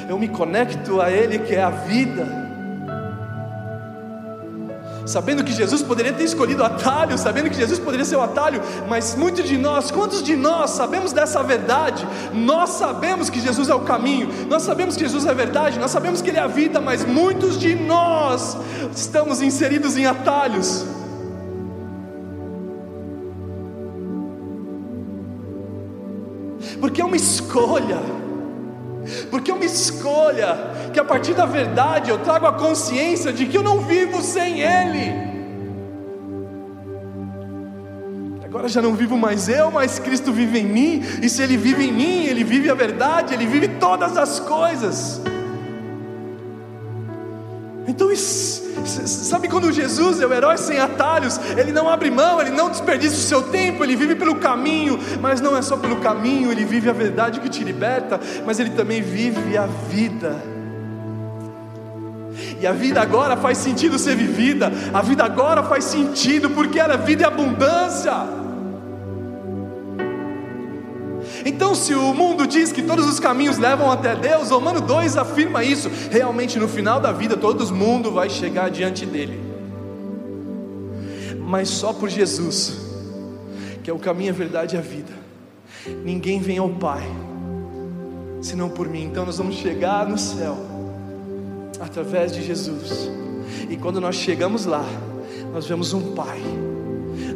Eu 0.08 0.18
me 0.18 0.28
conecto 0.28 1.02
a 1.02 1.12
Ele 1.12 1.40
que 1.40 1.56
é 1.56 1.64
a 1.64 1.70
vida 1.70 2.39
sabendo 5.10 5.44
que 5.44 5.52
Jesus 5.52 5.82
poderia 5.82 6.14
ter 6.14 6.24
escolhido 6.24 6.64
atalho, 6.64 7.18
sabendo 7.18 7.50
que 7.50 7.56
Jesus 7.56 7.80
poderia 7.80 8.06
ser 8.06 8.16
o 8.16 8.22
atalho, 8.22 8.62
mas 8.88 9.16
muitos 9.16 9.44
de 9.44 9.58
nós, 9.58 9.90
quantos 9.90 10.22
de 10.22 10.36
nós 10.36 10.70
sabemos 10.70 11.12
dessa 11.12 11.42
verdade? 11.42 12.08
Nós 12.32 12.70
sabemos 12.70 13.28
que 13.28 13.40
Jesus 13.40 13.70
é 13.70 13.74
o 13.74 13.80
caminho, 13.80 14.30
nós 14.48 14.62
sabemos 14.62 14.96
que 14.96 15.02
Jesus 15.02 15.26
é 15.26 15.32
a 15.32 15.34
verdade, 15.34 15.80
nós 15.80 15.90
sabemos 15.90 16.22
que 16.22 16.30
Ele 16.30 16.38
é 16.38 16.42
a 16.42 16.48
vida, 16.48 16.80
mas 16.80 17.04
muitos 17.04 17.60
de 17.60 17.74
nós 17.74 18.56
estamos 18.96 19.42
inseridos 19.42 19.98
em 19.98 20.06
atalhos. 20.06 20.86
Porque 26.80 27.02
é 27.02 27.06
uma 27.06 27.18
escolha 27.18 28.00
porque 29.30 29.52
uma 29.52 29.66
escolha 29.66 30.58
que 30.92 31.00
a 31.00 31.04
partir 31.04 31.34
da 31.34 31.46
verdade 31.46 32.10
eu 32.10 32.20
trago 32.20 32.46
a 32.46 32.54
consciência 32.54 33.32
de 33.32 33.46
que 33.46 33.58
eu 33.58 33.64
não 33.64 33.82
vivo 33.82 34.22
sem 34.22 34.62
Ele. 34.62 35.30
Agora 38.44 38.68
já 38.68 38.82
não 38.82 38.96
vivo 38.96 39.16
mais 39.16 39.48
eu, 39.48 39.70
mas 39.70 40.00
Cristo 40.00 40.34
vive 40.34 40.60
em 40.60 40.66
mim, 40.66 41.04
e 41.22 41.30
se 41.30 41.42
Ele 41.44 41.56
vive 41.56 41.86
em 41.86 41.94
mim, 41.94 42.26
Ele 42.26 42.44
vive 42.44 42.70
a 42.70 42.74
verdade, 42.74 43.34
Ele 43.34 43.46
vive 43.46 43.68
todas 43.68 44.18
as 44.18 44.40
coisas. 44.40 45.22
Então, 47.88 48.12
sabe 48.86 49.48
quando 49.48 49.72
Jesus 49.72 50.22
é 50.22 50.26
o 50.26 50.34
herói 50.34 50.58
sem 50.58 50.80
atalhos? 50.80 51.40
Ele 51.58 51.72
não 51.72 51.90
abre 51.90 52.10
mão, 52.10 52.42
ele 52.42 52.52
não 52.52 52.70
desperdiça 52.70 53.16
o 53.16 53.20
seu 53.20 53.42
tempo, 53.44 53.84
ele 53.84 53.96
vive 53.96 54.16
pelo 54.16 54.36
caminho, 54.36 55.00
mas 55.22 55.42
não 55.42 55.56
é 55.56 55.62
só 55.62 55.78
pelo 55.78 55.98
caminho, 55.98 56.52
ele 56.52 56.66
vive 56.66 56.90
a 56.90 56.94
verdade 56.94 57.40
que 57.40 57.50
te 57.50 57.64
liberta, 57.64 58.20
mas 58.46 58.60
ele 58.60 58.72
também 58.72 59.02
vive 59.02 59.58
a 59.58 59.66
vida. 59.66 60.36
E 62.60 62.68
a 62.68 62.72
vida 62.72 63.02
agora 63.02 63.38
faz 63.38 63.58
sentido 63.58 63.98
ser 63.98 64.16
vivida, 64.16 64.72
a 64.94 65.02
vida 65.02 65.24
agora 65.24 65.64
faz 65.64 65.86
sentido 65.86 66.50
porque 66.50 66.80
ela 66.80 66.94
é 66.94 66.98
vida 66.98 67.24
e 67.24 67.26
abundância. 67.26 68.49
Então, 71.46 71.74
se 71.74 71.94
o 71.94 72.14
mundo 72.14 72.46
diz 72.46 72.72
que 72.72 72.82
todos 72.82 73.06
os 73.08 73.20
caminhos 73.20 73.58
levam 73.58 73.92
até 73.92 74.16
Deus, 74.16 74.50
Romano 74.50 74.82
2 74.82 75.18
afirma 75.18 75.64
isso. 75.64 75.90
Realmente, 76.12 76.60
no 76.60 76.68
final 76.68 77.00
da 77.00 77.12
vida, 77.12 77.38
todo 77.38 77.66
mundo 77.74 78.12
vai 78.12 78.30
chegar 78.30 78.70
diante 78.70 79.06
dele, 79.06 79.40
mas 81.40 81.70
só 81.70 81.94
por 81.94 82.10
Jesus, 82.10 82.78
que 83.84 83.90
é 83.90 83.94
o 83.94 84.00
caminho, 84.00 84.32
a 84.32 84.36
verdade 84.36 84.76
e 84.76 84.80
a 84.80 84.82
vida. 84.82 85.12
Ninguém 86.04 86.40
vem 86.40 86.58
ao 86.58 86.70
Pai 86.70 87.04
senão 88.42 88.70
por 88.70 88.88
mim. 88.88 89.04
Então, 89.04 89.26
nós 89.26 89.38
vamos 89.38 89.56
chegar 89.56 90.08
no 90.08 90.18
céu 90.18 90.58
através 91.80 92.32
de 92.32 92.44
Jesus. 92.44 93.10
E 93.70 93.78
quando 93.78 94.00
nós 94.00 94.16
chegamos 94.16 94.66
lá, 94.66 94.86
nós 95.54 95.66
vemos 95.66 95.94
um 95.94 96.14
Pai. 96.14 96.40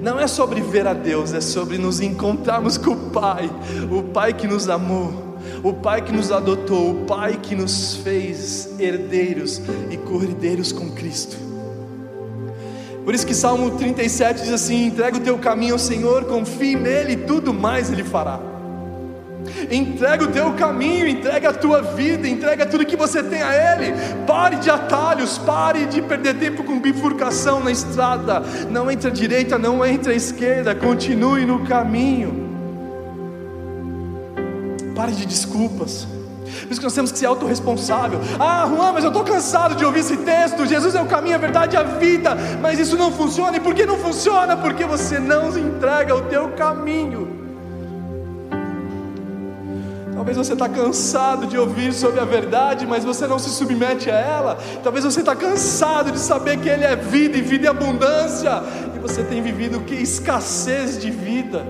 Não 0.04 0.20
é 0.20 0.28
sobre 0.28 0.60
ver 0.60 0.86
a 0.86 0.94
Deus, 0.94 1.34
é 1.34 1.40
sobre 1.40 1.78
nos 1.78 2.02
encontrarmos 2.02 2.78
com 2.78 2.92
o 2.92 3.10
Pai, 3.10 3.50
o 3.90 4.04
Pai 4.04 4.34
que 4.34 4.46
nos 4.46 4.68
amou, 4.68 5.38
o 5.64 5.72
Pai 5.72 6.02
que 6.02 6.12
nos 6.12 6.30
adotou, 6.30 6.92
o 6.92 7.06
Pai 7.06 7.40
que 7.42 7.56
nos 7.56 7.96
fez 7.96 8.70
herdeiros 8.78 9.62
e 9.90 9.96
cordeiros 9.96 10.74
com 10.74 10.92
Cristo. 10.92 11.38
Por 13.06 13.16
isso 13.16 13.26
que 13.26 13.34
Salmo 13.34 13.72
37 13.78 14.42
diz 14.42 14.52
assim: 14.52 14.88
entrega 14.88 15.16
o 15.16 15.22
teu 15.22 15.38
caminho 15.38 15.76
ao 15.76 15.80
Senhor, 15.80 16.26
confie 16.26 16.76
nele, 16.76 17.14
e 17.14 17.18
tudo 17.18 17.54
mais 17.54 17.90
ele 17.90 18.04
fará. 18.04 18.53
Entrega 19.70 20.24
o 20.24 20.28
teu 20.28 20.54
caminho, 20.54 21.08
entrega 21.08 21.50
a 21.50 21.54
tua 21.54 21.82
vida, 21.82 22.28
entrega 22.28 22.66
tudo 22.66 22.86
que 22.86 22.96
você 22.96 23.22
tem 23.22 23.42
a 23.42 23.54
Ele. 23.54 23.94
Pare 24.26 24.58
de 24.58 24.70
atalhos, 24.70 25.38
pare 25.38 25.86
de 25.86 26.02
perder 26.02 26.36
tempo 26.36 26.64
com 26.64 26.80
bifurcação 26.80 27.60
na 27.60 27.72
estrada. 27.72 28.42
Não 28.70 28.90
entre 28.90 29.08
à 29.08 29.12
direita, 29.12 29.58
não 29.58 29.86
entre 29.86 30.14
à 30.14 30.16
esquerda, 30.16 30.76
continue 30.76 31.46
no 31.46 31.66
caminho. 31.66 32.52
Pare 34.96 35.12
de 35.12 35.26
desculpas. 35.26 36.08
Por 36.62 36.72
isso 36.72 36.80
que 36.80 36.86
nós 36.86 36.94
temos 36.94 37.12
que 37.12 37.18
ser 37.18 37.26
autorresponsável. 37.26 38.20
Ah, 38.40 38.66
Juan, 38.68 38.94
mas 38.94 39.04
eu 39.04 39.10
estou 39.10 39.24
cansado 39.24 39.76
de 39.76 39.84
ouvir 39.84 40.00
esse 40.00 40.18
texto. 40.18 40.66
Jesus 40.66 40.96
é 40.96 41.02
o 41.02 41.06
caminho, 41.06 41.36
a 41.36 41.40
verdade 41.40 41.76
e 41.76 41.80
a 41.80 41.84
vida. 41.84 42.38
Mas 42.62 42.80
isso 42.80 42.96
não 42.96 43.12
funciona. 43.12 43.58
E 43.58 43.60
por 43.60 43.74
que 43.74 43.86
não 43.86 43.98
funciona? 43.98 44.56
Porque 44.56 44.86
você 44.86 45.20
não 45.20 45.58
entrega 45.58 46.16
o 46.16 46.22
teu 46.22 46.50
caminho. 46.50 47.33
Talvez 50.24 50.38
você 50.38 50.54
está 50.54 50.70
cansado 50.70 51.46
de 51.48 51.58
ouvir 51.58 51.92
sobre 51.92 52.22
a 52.22 52.24
verdade, 52.24 52.88
mas 52.88 53.04
você 53.04 53.28
não 53.28 53.38
se 53.38 53.50
submete 53.50 54.10
a 54.10 54.18
ela. 54.18 54.58
Talvez 54.82 55.04
você 55.04 55.20
está 55.20 55.36
cansado 55.36 56.14
de 56.14 56.18
saber 56.18 56.62
que 56.62 56.70
Ele 56.70 56.86
é 56.86 56.96
vida 56.96 57.38
e 57.38 57.42
vida 57.42 57.66
e 57.66 57.68
abundância, 57.68 58.64
e 58.96 59.00
você 59.00 59.22
tem 59.22 59.42
vivido 59.42 59.82
que 59.82 59.94
escassez 59.94 60.98
de 60.98 61.12
vida. 61.12 61.66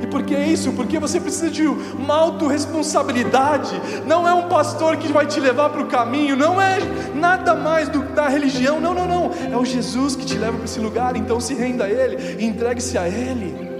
E 0.00 0.06
por 0.06 0.22
que 0.22 0.36
isso? 0.36 0.70
Porque 0.74 0.96
você 1.00 1.18
precisa 1.18 1.50
de 1.50 1.66
uma 1.66 2.14
autorresponsabilidade. 2.14 3.82
Não 4.06 4.28
é 4.28 4.32
um 4.32 4.48
pastor 4.48 4.96
que 4.96 5.08
vai 5.08 5.26
te 5.26 5.40
levar 5.40 5.70
para 5.70 5.82
o 5.82 5.86
caminho, 5.86 6.36
não 6.36 6.62
é 6.62 6.78
nada 7.16 7.52
mais 7.52 7.88
do, 7.88 8.00
da 8.14 8.28
religião, 8.28 8.80
não, 8.80 8.94
não, 8.94 9.08
não. 9.08 9.32
É 9.52 9.56
o 9.56 9.64
Jesus 9.64 10.14
que 10.14 10.24
te 10.24 10.38
leva 10.38 10.56
para 10.56 10.66
esse 10.66 10.78
lugar, 10.78 11.16
então 11.16 11.40
se 11.40 11.52
renda 11.52 11.86
a 11.86 11.90
Ele, 11.90 12.44
entregue-se 12.44 12.96
a 12.96 13.08
Ele. 13.08 13.73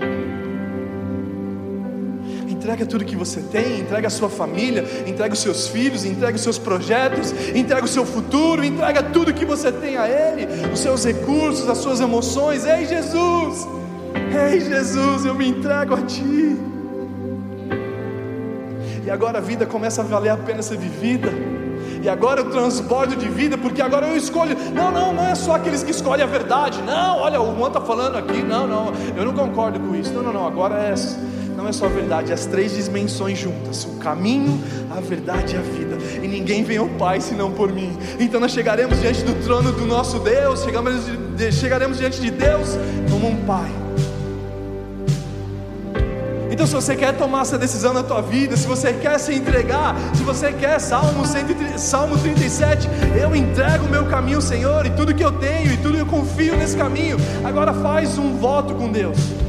Entrega 2.64 2.86
tudo 2.86 3.04
que 3.04 3.14
você 3.14 3.42
tem, 3.42 3.80
entrega 3.80 4.06
a 4.06 4.10
sua 4.10 4.30
família, 4.30 4.86
entrega 5.06 5.34
os 5.34 5.40
seus 5.40 5.68
filhos, 5.68 6.06
entrega 6.06 6.34
os 6.34 6.40
seus 6.40 6.56
projetos, 6.56 7.30
entrega 7.54 7.84
o 7.84 7.86
seu 7.86 8.06
futuro, 8.06 8.64
entrega 8.64 9.02
tudo 9.02 9.34
que 9.34 9.44
você 9.44 9.70
tem 9.70 9.98
a 9.98 10.08
Ele, 10.08 10.46
os 10.72 10.80
seus 10.80 11.04
recursos, 11.04 11.68
as 11.68 11.76
suas 11.76 12.00
emoções. 12.00 12.64
Ei 12.64 12.86
Jesus, 12.86 13.68
ei 14.50 14.60
Jesus, 14.60 15.26
eu 15.26 15.34
me 15.34 15.46
entrego 15.46 15.92
a 15.92 16.00
Ti. 16.06 16.56
E 19.04 19.10
agora 19.10 19.36
a 19.36 19.42
vida 19.42 19.66
começa 19.66 20.00
a 20.00 20.04
valer 20.06 20.30
a 20.30 20.36
pena 20.38 20.62
ser 20.62 20.78
vivida. 20.78 21.30
E 22.02 22.08
agora 22.08 22.40
eu 22.40 22.50
transbordo 22.50 23.14
de 23.14 23.28
vida, 23.28 23.58
porque 23.58 23.82
agora 23.82 24.06
eu 24.06 24.16
escolho. 24.16 24.56
Não, 24.72 24.90
não, 24.90 25.12
não 25.12 25.26
é 25.26 25.34
só 25.34 25.56
aqueles 25.56 25.82
que 25.82 25.90
escolhem 25.90 26.24
a 26.24 26.26
verdade. 26.26 26.80
Não, 26.80 27.18
olha, 27.18 27.38
o 27.42 27.58
Juan 27.58 27.68
está 27.68 27.82
falando 27.82 28.16
aqui. 28.16 28.42
Não, 28.42 28.66
não, 28.66 28.90
eu 29.14 29.22
não 29.26 29.34
concordo 29.34 29.78
com 29.78 29.94
isso. 29.94 30.14
Não, 30.14 30.22
não, 30.22 30.32
não. 30.32 30.46
Agora 30.46 30.76
é 30.76 30.94
não 31.64 31.70
é 31.70 31.72
só 31.72 31.86
a 31.86 31.88
verdade, 31.88 32.30
é 32.30 32.34
as 32.34 32.44
três 32.44 32.74
dimensões 32.76 33.38
juntas: 33.38 33.84
o 33.84 33.98
caminho, 33.98 34.62
a 34.90 35.00
verdade 35.00 35.54
e 35.54 35.58
a 35.58 35.62
vida. 35.62 35.96
E 36.22 36.28
ninguém 36.28 36.62
vem 36.62 36.76
ao 36.76 36.88
Pai 36.88 37.20
senão 37.20 37.50
por 37.50 37.72
mim. 37.72 37.96
Então 38.20 38.38
nós 38.38 38.52
chegaremos 38.52 39.00
diante 39.00 39.22
do 39.24 39.34
trono 39.42 39.72
do 39.72 39.86
nosso 39.86 40.18
Deus, 40.18 40.62
chegaremos, 40.62 41.04
chegaremos 41.52 41.98
diante 41.98 42.20
de 42.20 42.30
Deus 42.30 42.76
como 43.10 43.28
um 43.28 43.36
Pai. 43.44 43.70
Então, 46.50 46.68
se 46.68 46.74
você 46.74 46.94
quer 46.94 47.16
tomar 47.16 47.42
essa 47.42 47.58
decisão 47.58 47.92
na 47.92 48.04
tua 48.04 48.22
vida, 48.22 48.56
se 48.56 48.64
você 48.64 48.92
quer 48.92 49.18
se 49.18 49.34
entregar, 49.34 49.96
se 50.14 50.22
você 50.22 50.52
quer, 50.52 50.78
Salmo, 50.78 51.26
130, 51.26 51.78
Salmo 51.78 52.16
37, 52.16 52.88
eu 53.20 53.34
entrego 53.34 53.86
o 53.86 53.90
meu 53.90 54.06
caminho, 54.06 54.40
Senhor, 54.40 54.86
e 54.86 54.90
tudo 54.90 55.12
que 55.12 55.24
eu 55.24 55.32
tenho, 55.32 55.72
e 55.72 55.76
tudo 55.78 55.98
eu 55.98 56.06
confio 56.06 56.56
nesse 56.56 56.76
caminho. 56.76 57.16
Agora 57.42 57.74
faz 57.74 58.18
um 58.18 58.36
voto 58.36 58.72
com 58.76 58.88
Deus. 58.88 59.43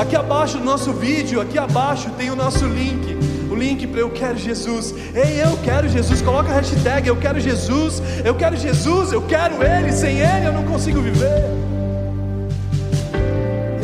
Aqui 0.00 0.16
abaixo 0.16 0.56
do 0.56 0.64
nosso 0.64 0.94
vídeo, 0.94 1.42
aqui 1.42 1.58
abaixo 1.58 2.08
tem 2.16 2.30
o 2.30 2.34
nosso 2.34 2.64
link. 2.64 3.18
O 3.50 3.54
link 3.54 3.86
para 3.86 4.00
Eu 4.00 4.08
Quero 4.08 4.38
Jesus. 4.38 4.94
Ei, 5.14 5.42
eu 5.44 5.58
quero 5.62 5.90
Jesus. 5.90 6.22
Coloca 6.22 6.48
a 6.48 6.54
hashtag 6.54 7.06
Eu 7.06 7.16
Quero 7.16 7.38
Jesus. 7.38 8.02
Eu 8.24 8.34
quero 8.34 8.56
Jesus, 8.56 9.12
eu 9.12 9.20
quero 9.20 9.62
Ele. 9.62 9.92
Sem 9.92 10.20
Ele 10.20 10.46
eu 10.46 10.54
não 10.54 10.64
consigo 10.64 11.02
viver. 11.02 11.44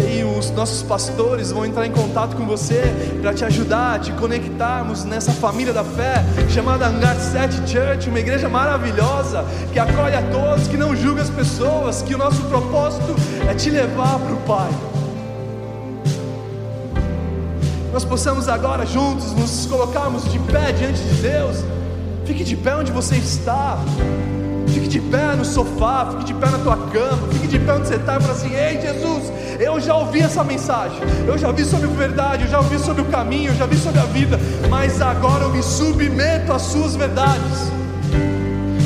E 0.08 0.24
os 0.24 0.50
nossos 0.52 0.82
pastores 0.82 1.50
vão 1.50 1.66
entrar 1.66 1.86
em 1.86 1.92
contato 1.92 2.34
com 2.34 2.46
você 2.46 2.82
para 3.20 3.34
te 3.34 3.44
ajudar, 3.44 4.00
te 4.00 4.10
conectarmos 4.12 5.04
nessa 5.04 5.32
família 5.32 5.74
da 5.74 5.84
fé 5.84 6.24
chamada 6.48 6.86
Hangar 6.86 7.16
7 7.20 7.70
Church, 7.70 8.08
uma 8.08 8.20
igreja 8.20 8.48
maravilhosa 8.48 9.44
que 9.70 9.78
acolhe 9.78 10.16
a 10.16 10.22
todos, 10.22 10.66
que 10.66 10.78
não 10.78 10.96
julga 10.96 11.20
as 11.20 11.28
pessoas, 11.28 12.00
que 12.00 12.14
o 12.14 12.18
nosso 12.18 12.40
propósito 12.44 13.14
é 13.46 13.52
te 13.52 13.68
levar 13.68 14.18
para 14.18 14.32
o 14.32 14.38
Pai 14.46 14.95
nós 17.96 18.04
possamos 18.04 18.46
agora 18.46 18.84
juntos 18.84 19.32
nos 19.32 19.64
colocarmos 19.64 20.30
de 20.30 20.38
pé 20.38 20.70
diante 20.70 21.00
de 21.00 21.22
Deus. 21.22 21.64
Fique 22.26 22.44
de 22.44 22.54
pé 22.54 22.76
onde 22.76 22.92
você 22.92 23.16
está. 23.16 23.78
Fique 24.68 24.86
de 24.86 25.00
pé 25.00 25.34
no 25.34 25.46
sofá, 25.46 26.06
fique 26.10 26.24
de 26.24 26.34
pé 26.34 26.50
na 26.50 26.58
tua 26.58 26.76
cama, 26.76 27.26
fique 27.32 27.48
de 27.48 27.58
pé 27.58 27.72
onde 27.72 27.88
você 27.88 27.94
está 27.94 28.18
e 28.18 28.20
fala 28.20 28.34
assim: 28.34 28.54
Ei 28.54 28.78
Jesus, 28.82 29.32
eu 29.58 29.80
já 29.80 29.96
ouvi 29.96 30.20
essa 30.20 30.44
mensagem, 30.44 30.98
eu 31.26 31.38
já 31.38 31.50
vi 31.50 31.64
sobre 31.64 31.86
a 31.86 31.90
verdade, 31.90 32.44
eu 32.44 32.50
já 32.50 32.58
ouvi 32.58 32.78
sobre 32.78 33.00
o 33.00 33.06
caminho, 33.06 33.52
eu 33.52 33.56
já 33.56 33.64
vi 33.64 33.78
sobre 33.78 33.98
a 33.98 34.04
vida, 34.04 34.38
mas 34.68 35.00
agora 35.00 35.44
eu 35.44 35.50
me 35.50 35.62
submeto 35.62 36.52
às 36.52 36.62
suas 36.62 36.94
verdades, 36.94 37.72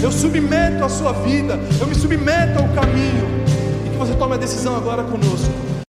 eu 0.00 0.12
submeto 0.12 0.84
a 0.84 0.88
sua 0.88 1.12
vida, 1.14 1.58
eu 1.80 1.86
me 1.88 1.96
submeto 1.96 2.60
ao 2.60 2.68
caminho, 2.68 3.26
e 3.84 3.90
que 3.90 3.96
você 3.96 4.14
tome 4.14 4.34
a 4.34 4.38
decisão 4.38 4.76
agora 4.76 5.02
conosco 5.02 5.69